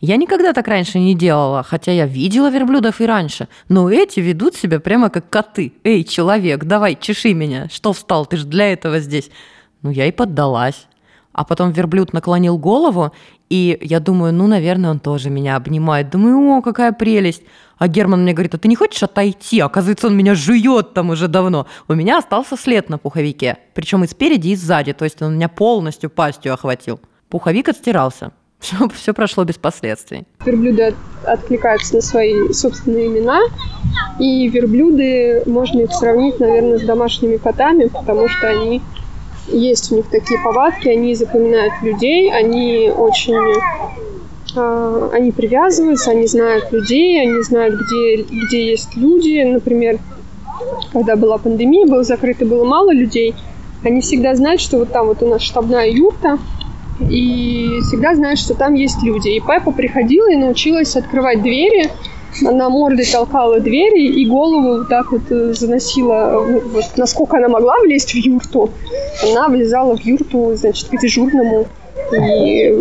Я 0.00 0.16
никогда 0.16 0.54
так 0.54 0.66
раньше 0.66 0.98
не 0.98 1.14
делала, 1.14 1.62
хотя 1.62 1.92
я 1.92 2.06
видела 2.06 2.50
верблюдов 2.50 3.00
и 3.00 3.06
раньше. 3.06 3.48
Но 3.68 3.90
эти 3.90 4.20
ведут 4.20 4.54
себя 4.54 4.80
прямо 4.80 5.10
как 5.10 5.28
коты. 5.28 5.74
Эй, 5.84 6.04
человек, 6.04 6.64
давай, 6.64 6.96
чеши 6.98 7.34
меня. 7.34 7.68
Что 7.70 7.92
встал, 7.92 8.24
ты 8.24 8.38
же 8.38 8.46
для 8.46 8.72
этого 8.72 9.00
здесь. 9.00 9.30
Ну, 9.82 9.90
я 9.90 10.06
и 10.06 10.10
поддалась. 10.10 10.86
А 11.32 11.44
потом 11.44 11.70
верблюд 11.70 12.12
наклонил 12.12 12.58
голову, 12.58 13.12
и 13.48 13.78
я 13.80 14.00
думаю, 14.00 14.32
ну, 14.32 14.46
наверное, 14.48 14.90
он 14.90 14.98
тоже 14.98 15.30
меня 15.30 15.56
обнимает. 15.56 16.10
Думаю, 16.10 16.58
о, 16.58 16.62
какая 16.62 16.92
прелесть. 16.92 17.42
А 17.78 17.88
Герман 17.88 18.22
мне 18.22 18.32
говорит, 18.32 18.54
а 18.54 18.58
ты 18.58 18.68
не 18.68 18.76
хочешь 18.76 19.02
отойти? 19.02 19.60
Оказывается, 19.60 20.08
он 20.08 20.16
меня 20.16 20.34
жует 20.34 20.92
там 20.92 21.10
уже 21.10 21.28
давно. 21.28 21.66
У 21.88 21.94
меня 21.94 22.18
остался 22.18 22.56
след 22.56 22.88
на 22.90 22.98
пуховике. 22.98 23.58
Причем 23.74 24.04
и 24.04 24.06
спереди, 24.08 24.48
и 24.48 24.56
сзади. 24.56 24.92
То 24.92 25.04
есть 25.04 25.22
он 25.22 25.36
меня 25.36 25.48
полностью 25.48 26.10
пастью 26.10 26.52
охватил. 26.52 27.00
Пуховик 27.28 27.68
отстирался. 27.68 28.32
Все, 28.60 28.76
все 28.90 29.14
прошло 29.14 29.44
без 29.44 29.54
последствий. 29.56 30.24
Верблюды 30.44 30.88
от- 30.88 30.94
откликаются 31.24 31.94
на 31.94 32.02
свои 32.02 32.52
собственные 32.52 33.06
имена, 33.06 33.40
и 34.18 34.46
верблюды, 34.48 35.42
можно 35.46 35.80
их 35.80 35.92
сравнить, 35.92 36.38
наверное, 36.38 36.78
с 36.78 36.82
домашними 36.82 37.38
котами, 37.38 37.86
потому 37.86 38.28
что 38.28 38.48
они 38.50 38.82
есть 39.52 39.92
у 39.92 39.96
них 39.96 40.06
такие 40.10 40.40
повадки, 40.42 40.88
они 40.88 41.14
запоминают 41.14 41.74
людей, 41.82 42.32
они 42.32 42.90
очень 42.94 43.34
а, 44.56 45.10
они 45.12 45.32
привязываются, 45.32 46.10
они 46.10 46.26
знают 46.26 46.72
людей, 46.72 47.20
они 47.20 47.42
знают, 47.42 47.74
где, 47.74 48.22
где 48.22 48.70
есть 48.70 48.96
люди. 48.96 49.42
Например, 49.42 49.98
когда 50.92 51.16
была 51.16 51.38
пандемия, 51.38 51.86
было 51.86 52.02
закрыто, 52.02 52.44
было 52.44 52.64
мало 52.64 52.92
людей, 52.92 53.34
они 53.84 54.00
всегда 54.00 54.34
знают, 54.34 54.60
что 54.60 54.78
вот 54.78 54.92
там 54.92 55.06
вот 55.06 55.22
у 55.22 55.28
нас 55.28 55.42
штабная 55.42 55.90
юрта, 55.90 56.38
и 57.08 57.80
всегда 57.86 58.14
знают, 58.14 58.38
что 58.38 58.54
там 58.54 58.74
есть 58.74 59.02
люди. 59.02 59.30
И 59.30 59.40
Пеппа 59.40 59.72
приходила 59.72 60.30
и 60.30 60.36
научилась 60.36 60.96
открывать 60.96 61.42
двери. 61.42 61.90
Она 62.44 62.68
мордой 62.68 63.06
толкала 63.06 63.60
двери 63.60 64.06
и 64.06 64.26
голову 64.26 64.78
вот 64.78 64.88
так 64.88 65.12
вот 65.12 65.22
э, 65.30 65.52
заносила, 65.52 66.44
ну, 66.48 66.60
вот, 66.60 66.84
насколько 66.96 67.36
она 67.36 67.48
могла 67.48 67.78
влезть 67.80 68.12
в 68.12 68.16
юрту. 68.16 68.70
Она 69.30 69.48
влезала 69.48 69.96
в 69.96 70.00
юрту, 70.00 70.54
значит, 70.54 70.88
к 70.88 71.00
дежурному 71.00 71.66
и 72.12 72.74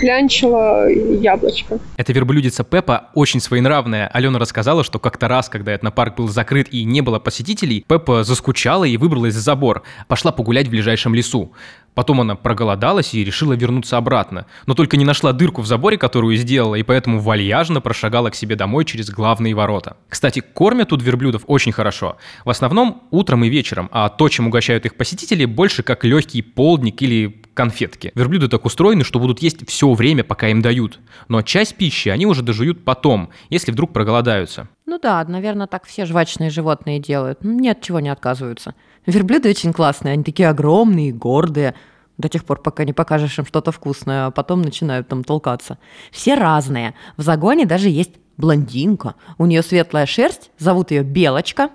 клянчила 0.00 0.88
яблочко. 0.88 1.78
Эта 1.96 2.12
верблюдица 2.12 2.64
Пеппа 2.64 3.08
очень 3.14 3.40
своенравная. 3.40 4.08
Алена 4.08 4.38
рассказала, 4.38 4.84
что 4.84 4.98
как-то 4.98 5.28
раз, 5.28 5.48
когда 5.48 5.72
этнопарк 5.72 6.16
был 6.16 6.28
закрыт 6.28 6.68
и 6.70 6.84
не 6.84 7.00
было 7.00 7.18
посетителей, 7.18 7.84
Пеппа 7.86 8.24
заскучала 8.24 8.84
и 8.84 8.96
выбралась 8.96 9.34
за 9.34 9.40
забор. 9.40 9.82
Пошла 10.08 10.32
погулять 10.32 10.68
в 10.68 10.70
ближайшем 10.70 11.14
лесу. 11.14 11.52
Потом 11.94 12.20
она 12.20 12.36
проголодалась 12.36 13.14
и 13.14 13.24
решила 13.24 13.52
вернуться 13.52 13.98
обратно. 13.98 14.46
Но 14.66 14.74
только 14.74 14.96
не 14.96 15.04
нашла 15.04 15.32
дырку 15.32 15.62
в 15.62 15.66
заборе, 15.66 15.98
которую 15.98 16.36
сделала, 16.36 16.74
и 16.76 16.82
поэтому 16.82 17.20
вальяжно 17.20 17.80
прошагала 17.80 18.30
к 18.30 18.34
себе 18.34 18.56
домой 18.56 18.84
через 18.84 19.10
главные 19.10 19.54
ворота. 19.54 19.96
Кстати, 20.08 20.40
кормят 20.40 20.88
тут 20.88 21.02
верблюдов 21.02 21.42
очень 21.46 21.72
хорошо. 21.72 22.16
В 22.44 22.50
основном 22.50 23.02
утром 23.10 23.44
и 23.44 23.48
вечером, 23.48 23.88
а 23.92 24.08
то, 24.08 24.28
чем 24.28 24.46
угощают 24.46 24.86
их 24.86 24.96
посетители, 24.96 25.44
больше 25.44 25.82
как 25.82 26.04
легкий 26.04 26.42
полдник 26.42 27.02
или 27.02 27.42
конфетки. 27.54 28.12
Верблюды 28.14 28.48
так 28.48 28.64
устроены, 28.64 29.04
что 29.04 29.18
будут 29.18 29.42
есть 29.42 29.68
все 29.68 29.92
время, 29.92 30.24
пока 30.24 30.48
им 30.48 30.62
дают. 30.62 31.00
Но 31.28 31.42
часть 31.42 31.76
пищи 31.76 32.08
они 32.08 32.26
уже 32.26 32.42
дожуют 32.42 32.84
потом, 32.84 33.30
если 33.50 33.72
вдруг 33.72 33.92
проголодаются. 33.92 34.68
Ну 34.86 34.98
да, 34.98 35.24
наверное, 35.24 35.66
так 35.66 35.86
все 35.86 36.04
жвачные 36.06 36.50
животные 36.50 36.98
делают. 36.98 37.38
Ни 37.42 37.68
от 37.68 37.80
чего 37.82 38.00
не 38.00 38.08
отказываются. 38.08 38.74
Верблюды 39.06 39.50
очень 39.50 39.72
классные, 39.72 40.12
они 40.12 40.24
такие 40.24 40.48
огромные, 40.48 41.12
гордые. 41.12 41.74
До 42.18 42.28
тех 42.28 42.44
пор, 42.44 42.60
пока 42.60 42.84
не 42.84 42.92
покажешь 42.92 43.38
им 43.38 43.46
что-то 43.46 43.72
вкусное, 43.72 44.26
а 44.26 44.30
потом 44.30 44.62
начинают 44.62 45.08
там 45.08 45.24
толкаться. 45.24 45.78
Все 46.10 46.34
разные. 46.34 46.94
В 47.16 47.22
загоне 47.22 47.66
даже 47.66 47.88
есть 47.88 48.12
блондинка. 48.36 49.14
У 49.38 49.46
нее 49.46 49.62
светлая 49.62 50.06
шерсть, 50.06 50.50
зовут 50.58 50.90
ее 50.90 51.02
Белочка. 51.02 51.70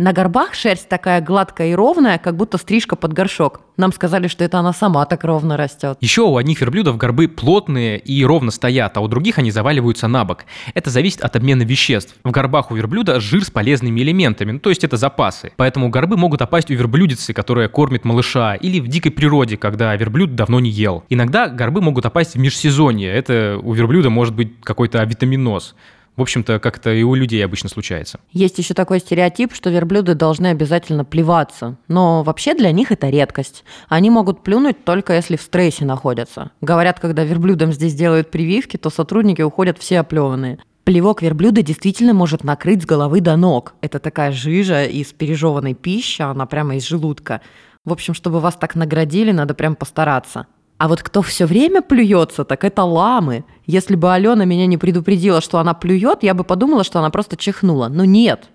На 0.00 0.14
горбах 0.14 0.54
шерсть 0.54 0.88
такая 0.88 1.20
гладкая 1.20 1.72
и 1.72 1.74
ровная, 1.74 2.16
как 2.16 2.34
будто 2.34 2.56
стрижка 2.56 2.96
под 2.96 3.12
горшок. 3.12 3.60
Нам 3.76 3.92
сказали, 3.92 4.28
что 4.28 4.42
это 4.42 4.58
она 4.58 4.72
сама 4.72 5.04
так 5.04 5.24
ровно 5.24 5.58
растет. 5.58 5.98
Еще 6.00 6.22
у 6.22 6.38
одних 6.38 6.62
верблюдов 6.62 6.96
горбы 6.96 7.28
плотные 7.28 7.98
и 7.98 8.24
ровно 8.24 8.50
стоят, 8.50 8.96
а 8.96 9.02
у 9.02 9.08
других 9.08 9.36
они 9.36 9.50
заваливаются 9.50 10.08
на 10.08 10.24
бок. 10.24 10.46
Это 10.72 10.88
зависит 10.88 11.20
от 11.20 11.36
обмена 11.36 11.64
веществ. 11.64 12.14
В 12.24 12.30
горбах 12.30 12.70
у 12.70 12.76
верблюда 12.76 13.20
жир 13.20 13.44
с 13.44 13.50
полезными 13.50 14.00
элементами, 14.00 14.52
ну, 14.52 14.58
то 14.58 14.70
есть 14.70 14.84
это 14.84 14.96
запасы. 14.96 15.52
Поэтому 15.56 15.90
горбы 15.90 16.16
могут 16.16 16.40
опасть 16.40 16.70
у 16.70 16.74
верблюдицы, 16.74 17.34
которая 17.34 17.68
кормит 17.68 18.06
малыша, 18.06 18.54
или 18.54 18.80
в 18.80 18.88
дикой 18.88 19.12
природе, 19.12 19.58
когда 19.58 19.94
верблюд 19.94 20.34
давно 20.34 20.60
не 20.60 20.70
ел. 20.70 21.04
Иногда 21.10 21.46
горбы 21.46 21.82
могут 21.82 22.06
опасть 22.06 22.36
в 22.36 22.38
межсезонье. 22.38 23.12
Это 23.12 23.60
у 23.62 23.74
верблюда 23.74 24.08
может 24.08 24.34
быть 24.34 24.62
какой-то 24.62 25.02
авитаминоз. 25.02 25.74
В 26.16 26.22
общем-то, 26.22 26.58
как 26.58 26.78
это 26.78 26.92
и 26.92 27.02
у 27.02 27.14
людей 27.14 27.44
обычно 27.44 27.68
случается. 27.68 28.20
Есть 28.32 28.58
еще 28.58 28.74
такой 28.74 29.00
стереотип, 29.00 29.54
что 29.54 29.70
верблюды 29.70 30.14
должны 30.14 30.48
обязательно 30.48 31.04
плеваться. 31.04 31.76
Но 31.88 32.22
вообще 32.22 32.54
для 32.54 32.72
них 32.72 32.92
это 32.92 33.08
редкость. 33.08 33.64
Они 33.88 34.10
могут 34.10 34.42
плюнуть 34.42 34.84
только 34.84 35.14
если 35.14 35.36
в 35.36 35.42
стрессе 35.42 35.84
находятся. 35.84 36.50
Говорят, 36.60 37.00
когда 37.00 37.24
верблюдам 37.24 37.72
здесь 37.72 37.94
делают 37.94 38.30
прививки, 38.30 38.76
то 38.76 38.90
сотрудники 38.90 39.42
уходят 39.42 39.78
все 39.78 40.00
оплеванные. 40.00 40.58
Плевок 40.84 41.22
верблюда 41.22 41.62
действительно 41.62 42.14
может 42.14 42.42
накрыть 42.42 42.82
с 42.82 42.86
головы 42.86 43.20
до 43.20 43.36
ног. 43.36 43.74
Это 43.80 43.98
такая 43.98 44.32
жижа 44.32 44.84
из 44.84 45.12
пережеванной 45.12 45.74
пищи, 45.74 46.22
она 46.22 46.46
прямо 46.46 46.76
из 46.76 46.86
желудка. 46.86 47.42
В 47.84 47.92
общем, 47.92 48.12
чтобы 48.12 48.40
вас 48.40 48.56
так 48.56 48.74
наградили, 48.74 49.30
надо 49.30 49.54
прям 49.54 49.76
постараться. 49.76 50.46
А 50.80 50.88
вот 50.88 51.02
кто 51.02 51.20
все 51.20 51.44
время 51.44 51.82
плюется, 51.82 52.42
так 52.42 52.64
это 52.64 52.84
ламы. 52.84 53.44
Если 53.66 53.96
бы 53.96 54.14
Алена 54.14 54.46
меня 54.46 54.64
не 54.64 54.78
предупредила, 54.78 55.42
что 55.42 55.58
она 55.58 55.74
плюет, 55.74 56.22
я 56.22 56.32
бы 56.32 56.42
подумала, 56.42 56.84
что 56.84 57.00
она 57.00 57.10
просто 57.10 57.36
чихнула. 57.36 57.88
Но 57.88 58.06
нет. 58.06 58.48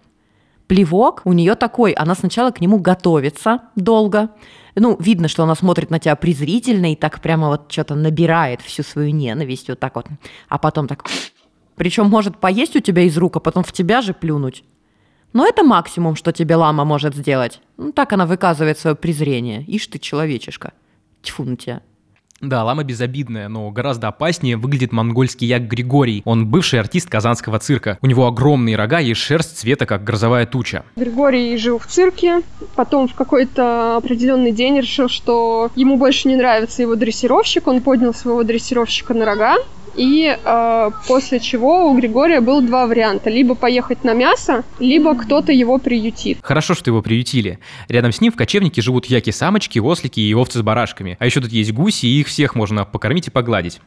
Плевок 0.66 1.22
у 1.24 1.34
нее 1.34 1.54
такой, 1.54 1.92
она 1.92 2.16
сначала 2.16 2.50
к 2.50 2.62
нему 2.62 2.80
готовится 2.80 3.66
долго. 3.76 4.30
Ну, 4.74 4.98
видно, 5.00 5.28
что 5.28 5.44
она 5.44 5.54
смотрит 5.54 5.92
на 5.92 6.00
тебя 6.00 6.16
презрительно 6.16 6.94
и 6.94 6.96
так 6.96 7.22
прямо 7.22 7.50
вот 7.50 7.72
что-то 7.72 7.94
набирает 7.94 8.62
всю 8.62 8.82
свою 8.82 9.14
ненависть 9.14 9.70
вот 9.70 9.80
так 9.80 9.96
вот. 9.96 10.08
А 10.50 10.58
потом 10.58 10.88
так... 10.88 11.06
Причем 11.76 12.08
может 12.08 12.40
поесть 12.40 12.76
у 12.76 12.80
тебя 12.80 13.04
из 13.04 13.16
рук, 13.20 13.36
а 13.36 13.40
потом 13.40 13.64
в 13.64 13.72
тебя 13.72 14.02
же 14.02 14.16
плюнуть. 14.16 14.64
Но 15.34 15.46
это 15.46 15.62
максимум, 15.62 16.16
что 16.16 16.32
тебе 16.32 16.56
лама 16.56 16.86
может 16.86 17.14
сделать. 17.14 17.62
Ну, 17.78 17.92
так 17.92 18.14
она 18.14 18.26
выказывает 18.26 18.80
свое 18.80 18.96
презрение. 18.96 19.64
Ишь 19.68 19.86
ты, 19.86 20.00
человечишка. 20.00 20.74
Тьфу 21.22 21.44
на 21.44 21.56
тебя. 21.56 21.84
Да, 22.48 22.64
лама 22.64 22.84
безобидная, 22.84 23.50
но 23.50 23.72
гораздо 23.72 24.08
опаснее 24.08 24.58
выглядит 24.58 24.92
монгольский 24.92 25.48
як 25.48 25.68
Григорий. 25.68 26.22
Он 26.26 26.46
бывший 26.46 26.80
артист 26.80 27.10
казанского 27.10 27.60
цирка. 27.60 27.98
У 28.02 28.08
него 28.08 28.28
огромные 28.28 28.76
рога 28.76 29.00
и 29.02 29.14
шерсть 29.14 29.58
цвета, 29.58 29.86
как 29.86 30.04
грозовая 30.04 30.46
туча. 30.46 30.84
Григорий 30.96 31.58
жил 31.58 31.80
в 31.80 31.88
цирке, 31.88 32.42
потом 32.76 33.08
в 33.08 33.16
какой-то 33.16 33.98
определенный 33.98 34.52
день 34.52 34.78
решил, 34.78 35.10
что 35.10 35.72
ему 35.76 35.98
больше 35.98 36.28
не 36.28 36.36
нравится 36.36 36.82
его 36.82 36.96
дрессировщик, 36.96 37.68
он 37.68 37.82
поднял 37.82 38.14
своего 38.14 38.44
дрессировщика 38.44 39.14
на 39.14 39.26
рога, 39.26 39.58
и 39.96 40.38
э, 40.38 40.92
после 41.08 41.40
чего 41.40 41.90
у 41.90 41.96
Григория 41.96 42.42
было 42.42 42.62
два 42.62 42.88
варианта. 42.88 43.30
Либо 43.30 43.56
поехать 43.56 44.04
на 44.04 44.14
мясо, 44.14 44.64
либо 44.80 45.16
кто-то 45.16 45.52
его 45.52 45.78
приютит. 45.78 46.40
Хорошо, 46.42 46.74
что 46.74 46.90
его 46.90 47.02
приютили. 47.02 47.60
Рядом 47.88 48.12
с 48.12 48.22
ним 48.22 48.32
в 48.32 48.36
кочевнике 48.36 48.82
живут 48.82 49.06
яки-самочки, 49.06 49.80
ослики 49.80 50.20
и 50.20 50.34
овцы 50.34 50.60
с 50.60 50.62
барашками. 50.62 51.18
А 51.20 51.26
еще 51.26 51.42
тут 51.42 51.52
есть 51.52 51.72
гуси, 51.72 52.06
и 52.06 52.20
их 52.20 52.28
всех 52.28 52.56
можно 52.56 52.86
покормить 52.86 53.28
и 53.28 53.32
погладить. 53.32 53.80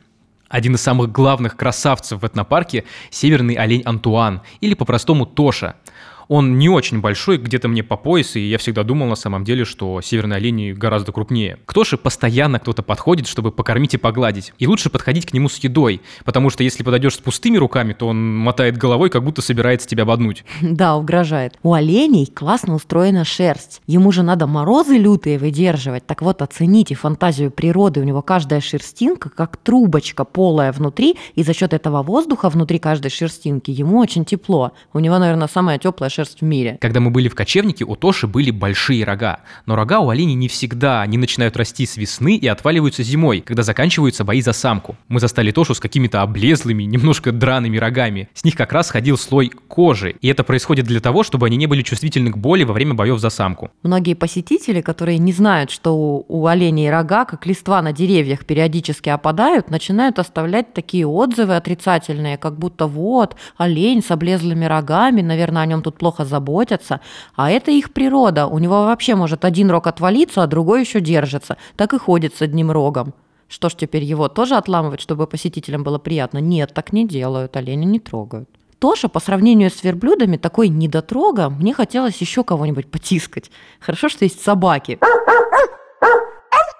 Один 0.48 0.76
из 0.76 0.80
самых 0.80 1.12
главных 1.12 1.56
красавцев 1.56 2.22
в 2.22 2.24
этнопарке– 2.24 2.84
северный 3.10 3.54
олень 3.54 3.82
Антуан, 3.84 4.40
или 4.60 4.74
по-простому 4.74 5.26
Тоша– 5.26 5.76
он 6.28 6.58
не 6.58 6.68
очень 6.68 7.00
большой, 7.00 7.38
где-то 7.38 7.68
мне 7.68 7.82
по 7.82 7.96
пояс, 7.96 8.36
и 8.36 8.40
я 8.40 8.58
всегда 8.58 8.84
думал 8.84 9.06
на 9.06 9.16
самом 9.16 9.44
деле, 9.44 9.64
что 9.64 10.00
северные 10.02 10.36
олени 10.36 10.72
гораздо 10.72 11.10
крупнее. 11.10 11.58
К 11.64 11.72
Тоше 11.72 11.96
постоянно 11.96 12.58
кто-то 12.58 12.82
подходит, 12.82 13.26
чтобы 13.26 13.50
покормить 13.50 13.94
и 13.94 13.96
погладить. 13.96 14.52
И 14.58 14.66
лучше 14.66 14.90
подходить 14.90 15.26
к 15.26 15.32
нему 15.32 15.48
с 15.48 15.56
едой, 15.58 16.02
потому 16.24 16.50
что 16.50 16.62
если 16.62 16.82
подойдешь 16.82 17.14
с 17.14 17.18
пустыми 17.18 17.56
руками, 17.56 17.94
то 17.94 18.08
он 18.08 18.36
мотает 18.36 18.76
головой, 18.76 19.08
как 19.10 19.24
будто 19.24 19.42
собирается 19.42 19.88
тебя 19.88 20.02
ободнуть. 20.02 20.44
Да, 20.78 20.96
угрожает. 20.96 21.58
У 21.64 21.72
оленей 21.72 22.26
классно 22.26 22.74
устроена 22.74 23.24
шерсть. 23.24 23.80
Ему 23.86 24.12
же 24.12 24.22
надо 24.22 24.46
морозы 24.46 24.96
лютые 24.96 25.38
выдерживать. 25.38 26.06
Так 26.06 26.22
вот, 26.22 26.40
оцените 26.40 26.94
фантазию 26.94 27.50
природы. 27.50 28.00
У 28.00 28.04
него 28.04 28.22
каждая 28.22 28.60
шерстинка 28.60 29.28
как 29.28 29.56
трубочка 29.56 30.24
полая 30.24 30.70
внутри, 30.72 31.16
и 31.34 31.42
за 31.42 31.54
счет 31.54 31.72
этого 31.72 32.02
воздуха 32.02 32.48
внутри 32.48 32.78
каждой 32.78 33.10
шерстинки 33.10 33.72
ему 33.72 33.98
очень 33.98 34.24
тепло. 34.24 34.72
У 34.92 35.00
него, 35.00 35.18
наверное, 35.18 35.48
самая 35.48 35.78
теплая 35.78 36.10
шерсть 36.18 36.40
в 36.40 36.44
мире. 36.44 36.78
Когда 36.80 37.00
мы 37.00 37.10
были 37.10 37.28
в 37.28 37.34
кочевнике, 37.34 37.84
у 37.84 37.94
Тоши 37.94 38.26
были 38.26 38.50
большие 38.50 39.04
рога. 39.04 39.40
Но 39.66 39.76
рога 39.76 40.00
у 40.00 40.08
оленей 40.08 40.34
не 40.34 40.48
всегда. 40.48 41.02
Они 41.02 41.16
начинают 41.16 41.56
расти 41.56 41.86
с 41.86 41.96
весны 41.96 42.36
и 42.36 42.46
отваливаются 42.48 43.04
зимой, 43.04 43.40
когда 43.40 43.62
заканчиваются 43.62 44.24
бои 44.24 44.40
за 44.40 44.52
самку. 44.52 44.96
Мы 45.08 45.20
застали 45.20 45.52
Тошу 45.52 45.74
с 45.74 45.80
какими-то 45.80 46.22
облезлыми, 46.22 46.82
немножко 46.84 47.30
драными 47.30 47.76
рогами. 47.76 48.28
С 48.34 48.42
них 48.42 48.56
как 48.56 48.72
раз 48.72 48.90
ходил 48.90 49.16
слой 49.16 49.50
кожи. 49.68 50.16
И 50.20 50.28
это 50.28 50.42
происходит 50.42 50.86
для 50.86 51.00
того, 51.00 51.22
чтобы 51.22 51.46
они 51.46 51.56
не 51.56 51.66
были 51.66 51.82
чувствительны 51.82 52.32
к 52.32 52.36
боли 52.36 52.64
во 52.64 52.74
время 52.74 52.94
боев 52.94 53.20
за 53.20 53.30
самку. 53.30 53.70
Многие 53.84 54.14
посетители, 54.14 54.80
которые 54.80 55.18
не 55.18 55.32
знают, 55.32 55.70
что 55.70 55.96
у, 55.96 56.24
у 56.28 56.46
оленей 56.46 56.90
рога, 56.90 57.24
как 57.26 57.46
листва 57.46 57.80
на 57.82 57.92
деревьях, 57.92 58.44
периодически 58.44 59.08
опадают, 59.08 59.70
начинают 59.70 60.18
оставлять 60.18 60.74
такие 60.74 61.06
отзывы 61.06 61.54
отрицательные, 61.54 62.38
как 62.38 62.58
будто 62.58 62.86
вот, 62.86 63.36
олень 63.56 64.02
с 64.02 64.10
облезлыми 64.10 64.64
рогами, 64.64 65.22
наверное, 65.22 65.62
о 65.62 65.66
нем 65.66 65.82
тут 65.82 65.96
плохо 65.96 66.07
заботятся. 66.24 67.00
А 67.34 67.50
это 67.50 67.70
их 67.70 67.92
природа. 67.92 68.46
У 68.46 68.58
него 68.58 68.84
вообще 68.84 69.14
может 69.14 69.44
один 69.44 69.70
рог 69.70 69.86
отвалиться, 69.86 70.42
а 70.42 70.46
другой 70.46 70.80
еще 70.80 71.00
держится. 71.00 71.56
Так 71.76 71.94
и 71.94 71.98
ходит 71.98 72.34
с 72.34 72.42
одним 72.42 72.70
рогом. 72.70 73.14
Что 73.48 73.68
ж 73.68 73.74
теперь 73.74 74.04
его 74.04 74.28
тоже 74.28 74.56
отламывать, 74.56 75.00
чтобы 75.00 75.26
посетителям 75.26 75.82
было 75.82 75.98
приятно? 75.98 76.38
Нет, 76.38 76.74
так 76.74 76.92
не 76.92 77.06
делают, 77.06 77.56
оленя 77.56 77.86
не 77.86 77.98
трогают. 77.98 78.48
Тоша 78.78 79.08
по 79.08 79.20
сравнению 79.20 79.70
с 79.70 79.82
верблюдами 79.82 80.36
такой 80.36 80.68
недотрога, 80.68 81.48
мне 81.48 81.74
хотелось 81.74 82.16
еще 82.18 82.44
кого-нибудь 82.44 82.90
потискать. 82.90 83.50
Хорошо, 83.80 84.08
что 84.08 84.24
есть 84.24 84.42
собаки. 84.42 84.98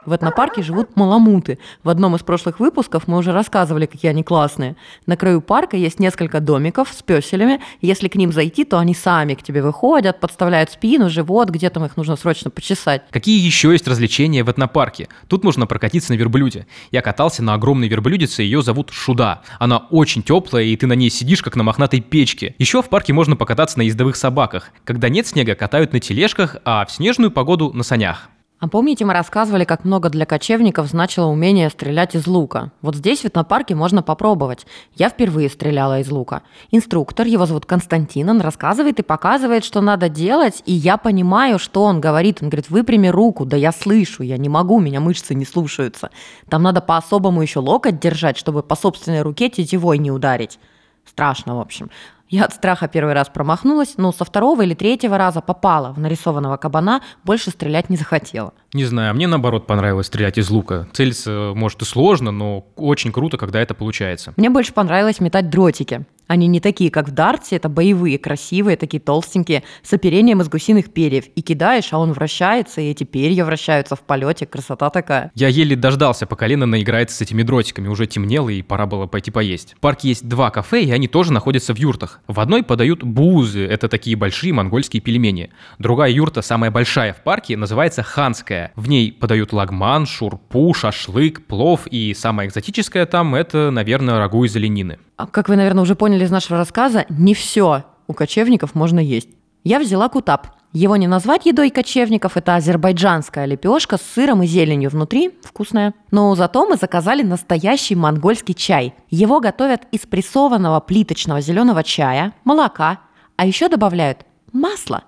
В 0.09 0.12
этнопарке 0.14 0.62
живут 0.62 0.97
маламуты. 0.97 1.59
В 1.85 1.90
одном 1.90 2.16
из 2.16 2.23
прошлых 2.23 2.61
выпусков 2.61 3.07
мы 3.09 3.18
уже 3.18 3.33
рассказывали, 3.33 3.85
какие 3.85 4.11
они 4.11 4.25
классные. 4.25 4.75
На 5.05 5.18
краю 5.18 5.42
парка 5.42 5.77
есть 5.77 6.01
несколько 6.01 6.40
домиков 6.40 6.88
с 6.90 7.03
песелями. 7.03 7.61
Если 7.83 8.09
к 8.09 8.14
ним 8.14 8.33
зайти, 8.33 8.64
то 8.64 8.79
они 8.79 8.94
сами 8.94 9.35
к 9.35 9.42
тебе 9.42 9.61
выходят, 9.61 10.18
подставляют 10.18 10.71
спину, 10.71 11.11
живот, 11.11 11.51
где 11.51 11.68
там 11.68 11.85
их 11.85 11.99
нужно 11.99 12.16
срочно 12.16 12.51
почесать. 12.51 13.03
Какие 13.11 13.38
еще 13.38 13.71
есть 13.71 13.87
развлечения 13.87 14.44
в 14.44 14.49
этнопарке? 14.49 15.09
Тут 15.27 15.44
можно 15.44 15.66
прокатиться 15.66 16.12
на 16.14 16.16
верблюде. 16.16 16.66
Я 16.90 17.03
катался 17.03 17.42
на 17.42 17.53
огромной 17.53 17.88
верблюдице, 17.88 18.42
ее 18.42 18.62
зовут 18.62 18.88
Шуда. 18.90 19.42
Она 19.59 19.77
очень 19.90 20.23
теплая, 20.23 20.64
и 20.64 20.77
ты 20.77 20.87
на 20.87 20.94
ней 20.94 21.11
сидишь, 21.11 21.42
как 21.42 21.55
на 21.55 21.64
мохнатой 21.64 22.01
печке. 22.01 22.55
Еще 22.57 22.81
в 22.81 22.88
парке 22.88 23.12
можно 23.12 23.37
покататься 23.37 23.77
на 23.77 23.83
ездовых 23.83 24.16
собаках. 24.16 24.71
Когда 24.85 25.11
нет 25.11 25.27
снега, 25.27 25.55
катают 25.55 25.92
на 25.92 26.01
тележках, 26.01 26.57
а 26.64 26.87
в 26.87 26.90
снежную 26.90 27.31
погоду 27.31 27.73
на 27.75 27.83
санях. 27.83 28.31
А 28.61 28.66
помните, 28.66 29.05
мы 29.05 29.12
рассказывали, 29.12 29.62
как 29.64 29.85
много 29.85 30.11
для 30.11 30.27
кочевников 30.27 30.88
значило 30.88 31.27
умение 31.27 31.71
стрелять 31.71 32.16
из 32.16 32.27
лука? 32.27 32.73
Вот 32.83 32.97
здесь, 32.97 33.21
в 33.21 33.25
этнопарке, 33.25 33.77
можно 33.77 34.03
попробовать. 34.03 34.66
Я 34.97 35.11
впервые 35.11 35.49
стреляла 35.49 36.01
из 36.01 36.11
лука. 36.11 36.42
Инструктор, 36.73 37.25
его 37.29 37.47
зовут 37.47 37.66
Константин, 37.66 38.29
он 38.29 38.40
рассказывает 38.40 38.99
и 38.99 39.05
показывает, 39.05 39.64
что 39.64 39.81
надо 39.81 40.09
делать, 40.09 40.64
и 40.66 40.73
я 40.73 40.97
понимаю, 40.97 41.61
что 41.61 41.85
он 41.85 42.01
говорит. 42.01 42.42
Он 42.42 42.49
говорит, 42.49 42.68
выпрями 42.68 43.07
руку, 43.07 43.44
да 43.44 43.57
я 43.57 43.71
слышу, 43.71 44.25
я 44.25 44.37
не 44.38 44.49
могу, 44.49 44.81
меня 44.81 44.99
мышцы 44.99 45.37
не 45.37 45.44
слушаются. 45.44 46.11
Там 46.49 46.64
надо 46.64 46.81
по-особому 46.81 47.42
еще 47.42 47.61
локоть 47.61 48.01
держать, 48.01 48.37
чтобы 48.37 48.64
по 48.64 48.75
собственной 48.75 49.23
руке 49.23 49.51
тетивой 49.51 49.99
не 49.99 50.11
ударить. 50.11 50.59
Страшно, 51.07 51.57
в 51.57 51.61
общем. 51.61 51.90
Я 52.29 52.45
от 52.45 52.53
страха 52.53 52.88
первый 52.88 53.14
раз 53.14 53.29
промахнулась, 53.31 53.95
но 53.97 54.12
со 54.12 54.25
второго 54.25 54.62
или 54.62 54.75
третьего 54.75 55.17
раза 55.17 55.41
попала 55.41 55.93
в 55.93 55.99
нарисованного 55.99 56.59
кабана, 56.59 57.01
больше 57.25 57.51
стрелять 57.51 57.88
не 57.88 57.97
захотела. 57.97 58.53
Не 58.75 58.85
знаю, 58.85 59.14
мне 59.14 59.27
наоборот 59.27 59.67
понравилось 59.67 60.09
стрелять 60.09 60.37
из 60.37 60.51
лука. 60.51 60.87
Целиться, 60.93 61.53
может, 61.55 61.81
и 61.81 61.85
сложно, 61.87 62.31
но 62.31 62.67
очень 62.77 63.12
круто, 63.12 63.38
когда 63.38 63.61
это 63.61 63.75
получается. 63.75 64.35
Мне 64.37 64.51
больше 64.51 64.75
понравилось 64.75 65.21
метать 65.21 65.49
дротики. 65.49 66.05
Они 66.29 66.47
не 66.47 66.61
такие, 66.61 66.91
как 66.91 67.09
в 67.09 67.12
дарте, 67.12 67.57
это 67.57 67.69
боевые, 67.69 68.19
красивые, 68.19 68.77
такие 68.77 69.01
толстенькие, 69.01 69.64
с 69.83 69.93
оперением 69.95 70.43
из 70.43 70.49
гусиных 70.49 70.93
перьев. 70.93 71.25
И 71.35 71.41
кидаешь, 71.41 71.88
а 71.93 71.99
он 71.99 72.12
вращается, 72.12 72.83
и 72.83 72.91
эти 72.91 73.05
перья 73.05 73.45
вращаются 73.45 73.97
в 73.97 74.01
полете. 74.01 74.47
Красота 74.47 74.91
такая. 74.91 75.33
Я 75.35 75.49
еле 75.49 75.75
дождался, 75.75 76.27
пока 76.27 76.47
Лена 76.47 76.67
наиграется 76.67 77.17
с 77.17 77.21
этими 77.23 77.43
дротиками. 77.43 77.88
Уже 77.88 78.07
темнело, 78.07 78.51
и 78.51 78.61
пора 78.61 78.87
было 78.87 79.07
пойти 79.07 79.31
поесть. 79.31 79.75
В 79.79 79.81
парке 79.81 80.09
есть 80.09 80.29
два 80.29 80.51
кафе, 80.51 80.83
и 80.83 80.91
они 80.91 81.09
тоже 81.09 81.33
находятся 81.33 81.75
в 81.75 81.79
юртах. 81.79 82.21
В 82.29 82.41
одной 82.41 82.62
подают 82.62 83.03
бузы, 83.03 83.64
это 83.64 83.88
такие 83.88 84.14
большие 84.14 84.53
монгольские 84.53 85.01
пельмени. 85.01 85.51
Другая 85.79 86.11
юрта, 86.11 86.43
самая 86.43 86.71
большая 86.71 87.14
в 87.14 87.23
парке, 87.23 87.57
называется 87.57 88.03
ханская. 88.03 88.73
В 88.77 88.88
ней 88.88 89.12
подают 89.12 89.55
лагман, 89.55 90.05
шурпу, 90.05 90.75
шашлык, 90.75 91.47
плов, 91.47 91.87
и 91.87 92.12
самое 92.12 92.49
экзотическое 92.51 93.07
там 93.07 93.35
это, 93.35 93.71
наверное, 93.71 94.19
рагу 94.19 94.45
из 94.45 94.55
оленины. 94.55 94.99
А 95.18 95.26
как 95.26 95.48
вы, 95.48 95.57
наверное, 95.57 95.83
уже 95.83 95.96
поняли 95.96 96.24
из 96.24 96.31
нашего 96.31 96.59
рассказа, 96.59 97.04
не 97.09 97.35
все 97.35 97.85
у 98.07 98.14
кочевников 98.14 98.76
можно 98.76 99.00
есть. 99.00 99.28
Я 99.64 99.81
взяла 99.81 100.09
кутап. 100.09 100.54
Его 100.72 100.94
не 100.94 101.09
назвать 101.09 101.44
едой 101.44 101.70
кочевников, 101.70 102.37
это 102.37 102.54
азербайджанская 102.54 103.44
лепешка 103.44 103.96
с 103.96 104.02
сыром 104.02 104.44
и 104.44 104.46
зеленью 104.46 104.90
внутри, 104.90 105.37
вкусная. 105.42 105.92
Но 106.12 106.33
зато 106.37 106.66
мы 106.66 106.76
заказали 106.76 107.24
настоящий 107.24 107.96
монгольский 107.96 108.54
чай. 108.54 108.94
Его 109.11 109.40
готовят 109.40 109.88
из 109.90 110.02
прессованного 110.02 110.78
плиточного 110.78 111.40
зеленого 111.40 111.83
чая, 111.83 112.33
молока, 112.44 113.00
а 113.37 113.44
еще 113.44 113.68
добавляют 113.68 114.24
масло 114.52 115.02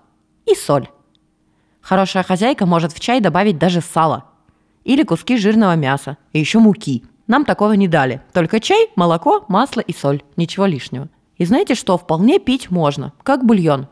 и 0.44 0.56
соль. 0.56 0.88
Хорошая 1.80 2.24
хозяйка 2.24 2.66
может 2.66 2.92
в 2.92 2.98
чай 2.98 3.20
добавить 3.20 3.58
даже 3.58 3.80
сало 3.80 4.24
или 4.82 5.04
куски 5.04 5.36
жирного 5.36 5.76
мяса 5.76 6.16
и 6.32 6.40
еще 6.40 6.58
муки. 6.58 7.04
Нам 7.30 7.44
такого 7.44 7.74
не 7.74 7.86
дали. 7.86 8.22
Только 8.32 8.58
чай, 8.58 8.90
молоко, 8.96 9.44
масло 9.46 9.78
и 9.78 9.92
соль. 9.92 10.24
Ничего 10.36 10.66
лишнего. 10.66 11.08
И 11.36 11.44
знаете 11.44 11.76
что, 11.76 11.96
вполне 11.96 12.40
пить 12.40 12.72
можно, 12.72 13.12
как 13.22 13.46
бульон. 13.46 13.86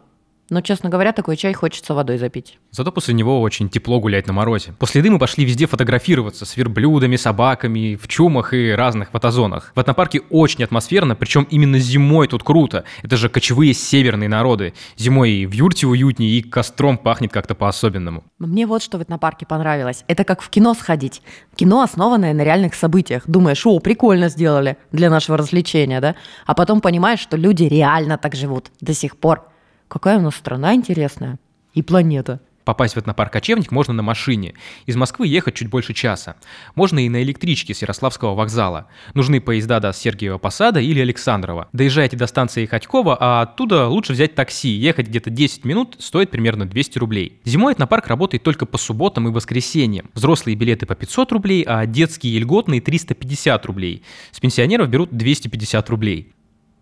Но, 0.50 0.62
честно 0.62 0.88
говоря, 0.88 1.12
такой 1.12 1.36
чай 1.36 1.52
хочется 1.52 1.92
водой 1.92 2.16
запить. 2.16 2.58
Зато 2.70 2.90
после 2.90 3.12
него 3.12 3.40
очень 3.42 3.68
тепло 3.68 4.00
гулять 4.00 4.26
на 4.26 4.32
морозе. 4.32 4.72
После 4.78 5.00
еды 5.00 5.10
мы 5.10 5.18
пошли 5.18 5.44
везде 5.44 5.66
фотографироваться 5.66 6.46
с 6.46 6.56
верблюдами, 6.56 7.16
собаками, 7.16 7.96
в 7.96 8.08
чумах 8.08 8.54
и 8.54 8.70
разных 8.70 9.10
фотозонах. 9.10 9.72
В 9.74 9.80
этнопарке 9.80 10.20
очень 10.30 10.64
атмосферно, 10.64 11.14
причем 11.14 11.46
именно 11.50 11.78
зимой 11.78 12.28
тут 12.28 12.42
круто. 12.42 12.84
Это 13.02 13.16
же 13.16 13.28
кочевые 13.28 13.74
северные 13.74 14.28
народы. 14.28 14.72
Зимой 14.96 15.30
и 15.32 15.46
в 15.46 15.52
юрте 15.52 15.86
уютнее, 15.86 16.30
и 16.30 16.42
костром 16.42 16.96
пахнет 16.96 17.30
как-то 17.30 17.54
по-особенному. 17.54 18.24
Мне 18.38 18.66
вот 18.66 18.82
что 18.82 18.98
в 18.98 19.02
этнопарке 19.02 19.44
понравилось. 19.44 20.04
Это 20.08 20.24
как 20.24 20.40
в 20.40 20.48
кино 20.48 20.72
сходить. 20.74 21.22
Кино, 21.56 21.82
основанное 21.82 22.32
на 22.32 22.42
реальных 22.42 22.74
событиях. 22.74 23.24
Думаешь, 23.26 23.66
о, 23.66 23.78
прикольно 23.80 24.28
сделали 24.28 24.78
для 24.92 25.10
нашего 25.10 25.36
развлечения, 25.36 26.00
да? 26.00 26.14
А 26.46 26.54
потом 26.54 26.80
понимаешь, 26.80 27.20
что 27.20 27.36
люди 27.36 27.64
реально 27.64 28.16
так 28.16 28.34
живут 28.34 28.70
до 28.80 28.94
сих 28.94 29.16
пор. 29.16 29.48
Какая 29.88 30.18
у 30.18 30.22
нас 30.22 30.36
страна 30.36 30.74
интересная. 30.74 31.38
И 31.74 31.82
планета. 31.82 32.40
Попасть 32.68 32.96
в 32.96 32.98
этнопарк 32.98 33.32
«Кочевник» 33.32 33.70
можно 33.70 33.94
на 33.94 34.02
машине. 34.02 34.52
Из 34.84 34.94
Москвы 34.94 35.26
ехать 35.26 35.54
чуть 35.54 35.70
больше 35.70 35.94
часа. 35.94 36.36
Можно 36.74 36.98
и 36.98 37.08
на 37.08 37.22
электричке 37.22 37.72
с 37.72 37.80
Ярославского 37.80 38.34
вокзала. 38.34 38.88
Нужны 39.14 39.40
поезда 39.40 39.80
до 39.80 39.94
Сергиева 39.94 40.36
Посада 40.36 40.78
или 40.78 41.00
Александрова. 41.00 41.70
Доезжаете 41.72 42.18
до 42.18 42.26
станции 42.26 42.66
Ходькова, 42.66 43.16
а 43.18 43.40
оттуда 43.40 43.86
лучше 43.86 44.12
взять 44.12 44.34
такси. 44.34 44.68
Ехать 44.68 45.08
где-то 45.08 45.30
10 45.30 45.64
минут 45.64 45.96
стоит 45.98 46.30
примерно 46.30 46.66
200 46.66 46.98
рублей. 46.98 47.40
Зимой 47.46 47.72
этнопарк 47.72 48.06
работает 48.06 48.42
только 48.42 48.66
по 48.66 48.76
субботам 48.76 49.28
и 49.28 49.30
воскресеньям. 49.30 50.10
Взрослые 50.12 50.54
билеты 50.54 50.84
по 50.84 50.94
500 50.94 51.32
рублей, 51.32 51.64
а 51.66 51.86
детские 51.86 52.34
и 52.34 52.38
льготные 52.38 52.82
350 52.82 53.64
рублей. 53.64 54.02
С 54.30 54.40
пенсионеров 54.40 54.90
берут 54.90 55.08
250 55.10 55.88
рублей. 55.88 56.34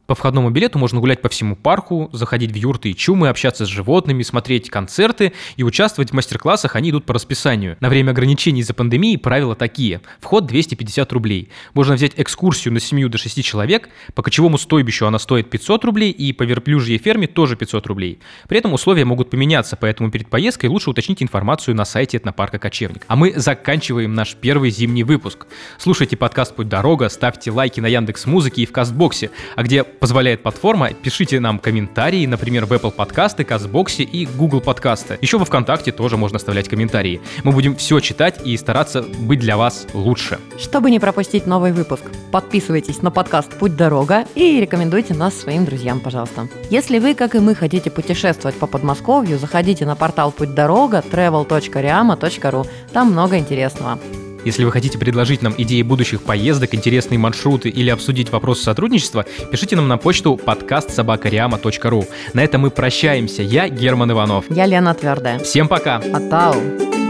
По 0.07 0.14
входному 0.14 0.51
билету 0.51 0.79
можно 0.79 1.01
гулять 1.01 1.21
по 1.21 1.29
всему 1.29 1.57
парку, 1.57 2.11
заходить 2.12 2.53
в 2.53 2.55
юрты 2.55 2.90
и 2.90 2.97
чумы, 2.97 3.29
общаться 3.29 3.66
с 3.66 3.69
животными, 3.69 4.23
смотреть 4.23 4.71
концерты 4.71 5.33
и 5.57 5.64
участвовать 5.64 6.11
в 6.11 6.14
мастер-классах, 6.14 6.77
они 6.77 6.90
идут 6.90 7.05
по 7.05 7.14
расписанию. 7.14 7.77
На 7.81 7.88
время 7.88 8.12
ограничений 8.12 8.61
из-за 8.61 8.75
пандемии 8.75 9.16
правила 9.16 9.57
такие. 9.57 10.01
Вход 10.21 10.47
250 10.47 11.12
рублей. 11.12 11.51
Можно 11.75 11.95
взять 11.95 12.12
экскурсию 12.16 12.73
на 12.75 12.81
семью 12.81 13.09
до 13.09 13.19
6 13.19 13.42
человек, 13.45 13.88
по 14.14 14.23
кочевому 14.23 14.59
стойбищу 14.59 15.07
она 15.07 15.19
стоит 15.19 15.51
500 15.51 15.85
рублей 15.85 16.11
и 16.11 16.33
по 16.33 16.45
верблюжьей 16.45 16.99
ферме 16.99 17.27
тоже 17.27 17.57
500 17.57 17.87
рублей. 17.87 18.21
При 18.49 18.59
этом 18.59 18.73
условия 18.73 19.05
могут 19.05 19.31
поменяться, 19.31 19.77
поэтому 19.77 20.11
перед 20.11 20.29
поездкой 20.29 20.71
лучше 20.71 20.90
уточнить 20.90 21.23
информацию 21.23 21.75
на 21.75 21.85
сайте 21.85 22.16
этнопарка 22.16 22.59
Кочевник. 22.59 23.05
А 23.09 23.16
мы 23.16 23.33
заканчиваем 23.37 24.14
наш 24.14 24.37
первый 24.37 24.71
зимний 24.71 25.05
выпуск. 25.05 25.47
Слушайте 25.79 26.16
подкаст 26.16 26.55
«Путь 26.55 26.69
дорога», 26.69 27.09
ставьте 27.09 27.51
лайки 27.51 27.81
на 27.81 27.87
Яндекс 27.87 28.27
Музыке 28.27 28.62
и 28.62 28.66
в 28.66 28.73
Кастбоксе, 28.73 29.31
а 29.57 29.62
где 29.62 29.85
позволяет 30.01 30.43
платформа, 30.43 30.91
пишите 30.91 31.41
нам 31.41 31.59
комментарии, 31.59 32.27
например, 32.27 32.67
в 32.67 32.73
Apple 32.73 32.93
подкасты, 32.93 33.45
Казбоксе 33.45 34.03
и 34.03 34.27
Google 34.27 34.61
подкасты. 34.61 35.19
Еще 35.21 35.39
во 35.39 35.45
ВКонтакте 35.45 35.93
тоже 35.93 36.17
можно 36.17 36.37
оставлять 36.37 36.69
комментарии. 36.69 37.21
Мы 37.45 37.53
будем 37.53 37.77
все 37.77 38.01
читать 38.01 38.41
и 38.45 38.57
стараться 38.57 39.03
быть 39.03 39.41
для 39.41 39.57
вас 39.57 39.87
лучше. 39.95 40.39
Чтобы 40.59 40.91
не 40.91 41.01
пропустить 41.01 41.47
новый 41.47 41.73
выпуск, 41.73 42.05
подписывайтесь 42.31 43.03
на 43.03 43.11
подкаст 43.11 43.51
«Путь 43.59 43.77
дорога» 43.77 44.27
и 44.35 44.61
рекомендуйте 44.61 45.15
нас 45.15 45.35
своим 45.35 45.65
друзьям, 45.65 46.01
пожалуйста. 46.01 46.49
Если 46.71 46.99
вы, 46.99 47.15
как 47.15 47.35
и 47.35 47.39
мы, 47.39 47.55
хотите 47.55 47.91
путешествовать 47.91 48.57
по 48.57 48.67
Подмосковью, 48.67 49.39
заходите 49.39 49.87
на 49.87 49.97
портал 49.97 50.33
«Путь 50.33 50.55
дорога» 50.55 51.03
travel.riama.ru. 51.11 52.67
Там 52.93 53.13
много 53.13 53.39
интересного. 53.39 53.99
Если 54.47 54.63
вы 54.63 54.71
хотите 54.71 54.97
предложить 54.97 55.43
нам 55.43 55.53
идеи 55.59 55.83
будущих 55.83 56.23
поездок, 56.23 56.73
интересные 56.73 57.19
маршруты 57.19 57.69
или 57.69 57.91
обсудить 57.91 58.31
вопросы 58.31 58.63
сотрудничества, 58.63 59.27
пишите 59.51 59.75
нам 59.75 59.89
на 59.89 59.99
почту 59.99 60.37
подкаст 60.37 60.93
собакариама.ру. 60.93 62.07
На 62.33 62.45
этом 62.45 62.61
мы 62.61 62.71
прощаемся. 62.71 63.43
Я 63.43 63.69
Герман 63.69 64.13
Иванов. 64.13 64.45
Я 64.49 64.67
Лена 64.67 64.95
Твердая. 64.95 65.41
Всем 65.41 65.67
пока! 65.67 65.97
Атау! 65.97 67.06